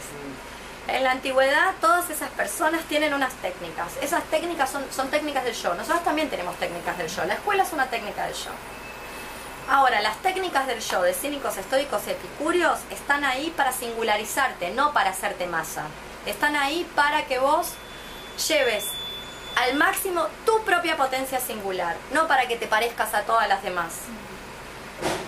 [0.92, 3.94] En la antigüedad todas esas personas tienen unas técnicas.
[4.02, 5.76] Esas técnicas son, técnicas del yo.
[5.76, 7.26] Nosotros también tenemos técnicas del yo.
[7.26, 8.50] La escuela es una técnica del yo.
[9.70, 14.92] Ahora, las técnicas del yo de cínicos, estoicos y epicúreos están ahí para singularizarte, no
[14.92, 15.84] para hacerte masa.
[16.26, 17.74] Están ahí para que vos
[18.48, 18.86] lleves
[19.58, 23.94] al máximo tu propia potencia singular, no para que te parezcas a todas las demás.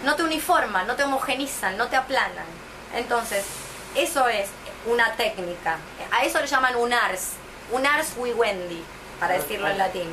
[0.04, 2.48] No te uniforman, no te homogenizan, no te aplanan.
[2.96, 3.46] Entonces,
[3.94, 4.50] eso es
[4.86, 5.78] una técnica.
[6.12, 7.32] A eso le llaman un ars,
[7.72, 8.84] un ars vivendi,
[9.20, 10.10] para decirlo en latín.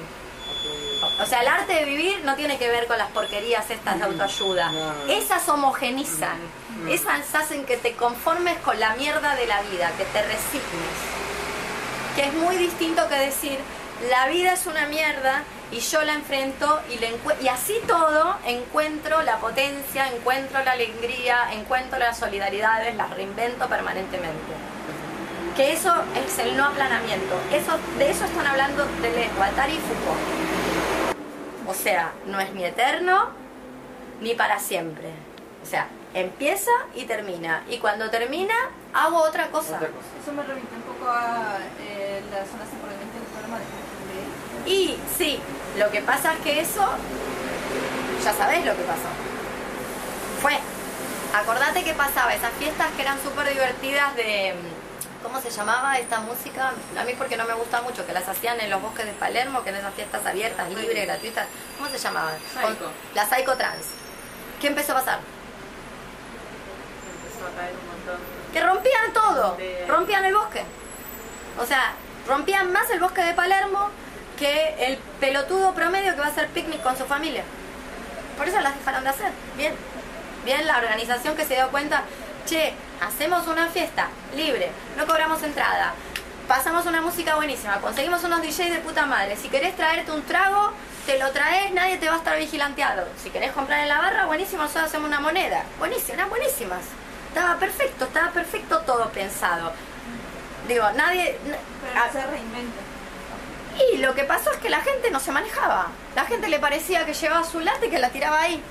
[1.20, 4.04] O sea, el arte de vivir no tiene que ver con las porquerías estas de
[4.04, 4.70] autoayuda.
[4.70, 5.12] No, no.
[5.12, 6.38] Esas homogenizan,
[6.88, 10.98] esas hacen que te conformes con la mierda de la vida, que te resignes.
[12.16, 13.58] Que es muy distinto que decir,
[14.10, 18.36] la vida es una mierda y yo la enfrento y, le encue- y así todo
[18.46, 24.52] encuentro la potencia, encuentro la alegría, encuentro las solidaridades, las reinvento permanentemente.
[25.56, 25.92] Que eso
[26.24, 27.34] es el no aplanamiento.
[27.52, 31.18] Eso, de eso están hablando de Guattari y Foucault.
[31.68, 33.30] O sea, no es ni eterno
[34.20, 35.08] ni para siempre.
[35.62, 37.62] O sea, empieza y termina.
[37.68, 38.54] Y cuando termina,
[38.94, 39.76] hago otra cosa.
[39.76, 40.06] Otra cosa.
[40.22, 43.64] Eso me remite un poco a eh, las zonas temporalmente del programa de
[44.68, 45.40] Y sí,
[45.78, 46.86] lo que pasa es que eso,
[48.22, 49.08] ya sabés lo que pasó.
[50.42, 50.58] Fue.
[51.34, 54.54] Acordate que pasaba esas fiestas que eran súper divertidas de...
[55.22, 56.72] ¿Cómo se llamaba esta música?
[56.98, 59.64] A mí porque no me gusta mucho, que las hacían en los bosques de Palermo,
[59.64, 61.46] que en esas fiestas abiertas, libres, gratuitas.
[61.76, 62.34] ¿Cómo se llamaban?
[62.54, 62.90] Psycho.
[63.14, 63.86] La Psycho Trans.
[64.60, 65.20] ¿Qué empezó a pasar?
[67.24, 68.20] Empezó a caer un montón.
[68.52, 69.56] Que rompían todo,
[69.88, 70.62] rompían el bosque.
[71.58, 71.94] O sea,
[72.26, 73.90] rompían más el bosque de Palermo
[74.38, 77.42] que el pelotudo promedio que va a hacer picnic con su familia.
[78.36, 79.32] Por eso las dejaron de hacer.
[79.56, 79.74] Bien.
[80.44, 82.04] Bien la organización que se dio cuenta,
[82.46, 85.92] che, hacemos una fiesta libre, no cobramos entrada,
[86.46, 89.36] pasamos una música buenísima, conseguimos unos DJs de puta madre.
[89.36, 90.72] Si querés traerte un trago,
[91.04, 93.06] te lo traes, nadie te va a estar vigilanteado.
[93.22, 95.64] Si querés comprar en la barra, buenísimo, nosotros hacemos una moneda.
[95.78, 96.82] Buenísimo, eran buenísimas.
[97.28, 99.72] Estaba perfecto, estaba perfecto todo pensado.
[100.66, 101.38] Digo, nadie...
[101.44, 102.80] Pero ah, se reinventa.
[103.92, 105.88] Y lo que pasó es que la gente no se manejaba.
[106.14, 108.62] La gente le parecía que llevaba su lata y que la tiraba ahí.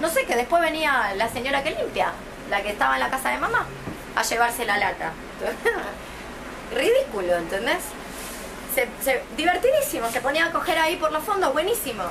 [0.00, 2.12] No sé, que después venía la señora que limpia,
[2.50, 3.66] la que estaba en la casa de mamá,
[4.14, 5.12] a llevarse la lata.
[6.74, 7.82] Ridículo, ¿entendés?
[8.74, 12.04] Se, divertidísimo, se ponía a coger ahí por los fondos, buenísimo.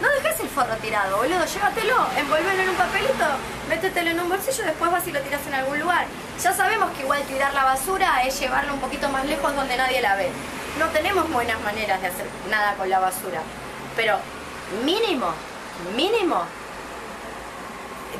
[0.00, 3.24] No dejes el forro tirado, boludo, llévatelo, envolvelo en un papelito,
[3.68, 6.06] métetelo en un bolsillo después vas y lo tiras en algún lugar.
[6.42, 10.00] Ya sabemos que igual tirar la basura es llevarla un poquito más lejos donde nadie
[10.00, 10.30] la ve.
[10.78, 13.40] No tenemos buenas maneras de hacer nada con la basura.
[13.96, 14.18] Pero
[14.84, 15.32] mínimo,
[15.96, 16.44] mínimo,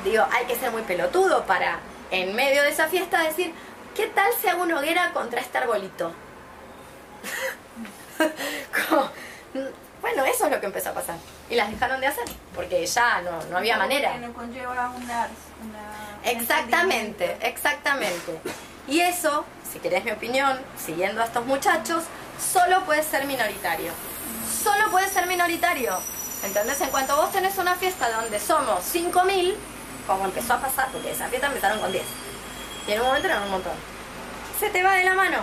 [0.05, 1.79] digo, hay que ser muy pelotudo para
[2.11, 3.55] en medio de esa fiesta decir,
[3.95, 6.13] ¿qué tal si hago una hoguera contra este arbolito?
[8.89, 9.09] Como,
[10.01, 11.17] bueno, eso es lo que empezó a pasar.
[11.51, 12.25] Y las dejaron de hacer,
[12.55, 14.13] porque ya no, no había manera.
[14.13, 15.29] Que no conlleva una,
[15.63, 18.41] una Exactamente, exactamente.
[18.87, 22.05] Y eso, si querés mi opinión, siguiendo a estos muchachos,
[22.41, 23.93] solo puede ser minoritario.
[24.63, 25.99] Solo puede ser minoritario.
[26.43, 26.81] ¿Entendés?
[26.81, 29.55] En cuanto vos tenés una fiesta donde somos 5.000,
[30.07, 32.05] como empezó a pasar, porque esa fiesta empezaron con 10.
[32.87, 33.73] Y en un momento eran un montón.
[34.59, 35.39] Se te va de la mano.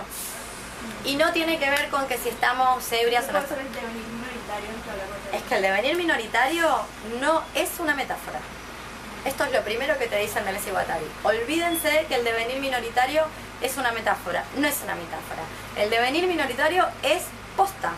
[1.04, 3.42] Y no tiene que ver con que si estamos ebrias o no.
[3.42, 3.60] ¿Cuál
[5.32, 6.68] es que el devenir minoritario
[7.20, 8.38] no es una metáfora.
[9.24, 11.06] Esto es lo primero que te dice Melissa Guattari.
[11.24, 13.24] Olvídense que el devenir minoritario
[13.62, 14.44] es una metáfora.
[14.56, 15.42] No es una metáfora.
[15.76, 17.22] El devenir minoritario es
[17.56, 17.92] posta.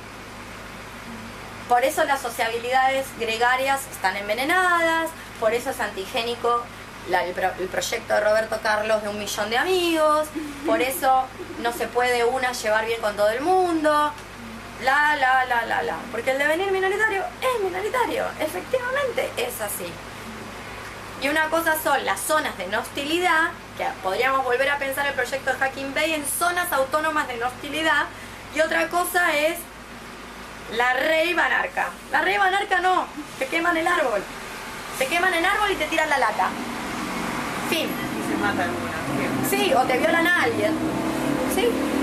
[1.68, 6.62] Por eso las sociabilidades gregarias están envenenadas, por eso es antigénico
[7.10, 10.28] la- el, pro- el proyecto de Roberto Carlos de un millón de amigos,
[10.66, 11.24] por eso
[11.60, 13.90] no se puede una llevar bien con todo el mundo,
[14.82, 15.96] la, la, la, la, la.
[16.10, 19.92] Porque el devenir minoritario es minoritario, efectivamente es así.
[21.20, 25.14] Y una cosa son las zonas de no hostilidad, que podríamos volver a pensar el
[25.14, 28.04] proyecto de Hacking Bay en zonas autónomas de no hostilidad,
[28.54, 29.58] y otra cosa es
[30.76, 31.88] la rey banarca.
[32.12, 33.06] La rey banarca no,
[33.38, 34.22] te queman el árbol.
[34.98, 36.48] Te queman el árbol y te tiran la lata.
[37.68, 37.88] Fin.
[37.88, 39.48] Y se mata alguna.
[39.48, 40.72] Sí, o te violan a alguien.
[41.54, 41.97] Sí, sí.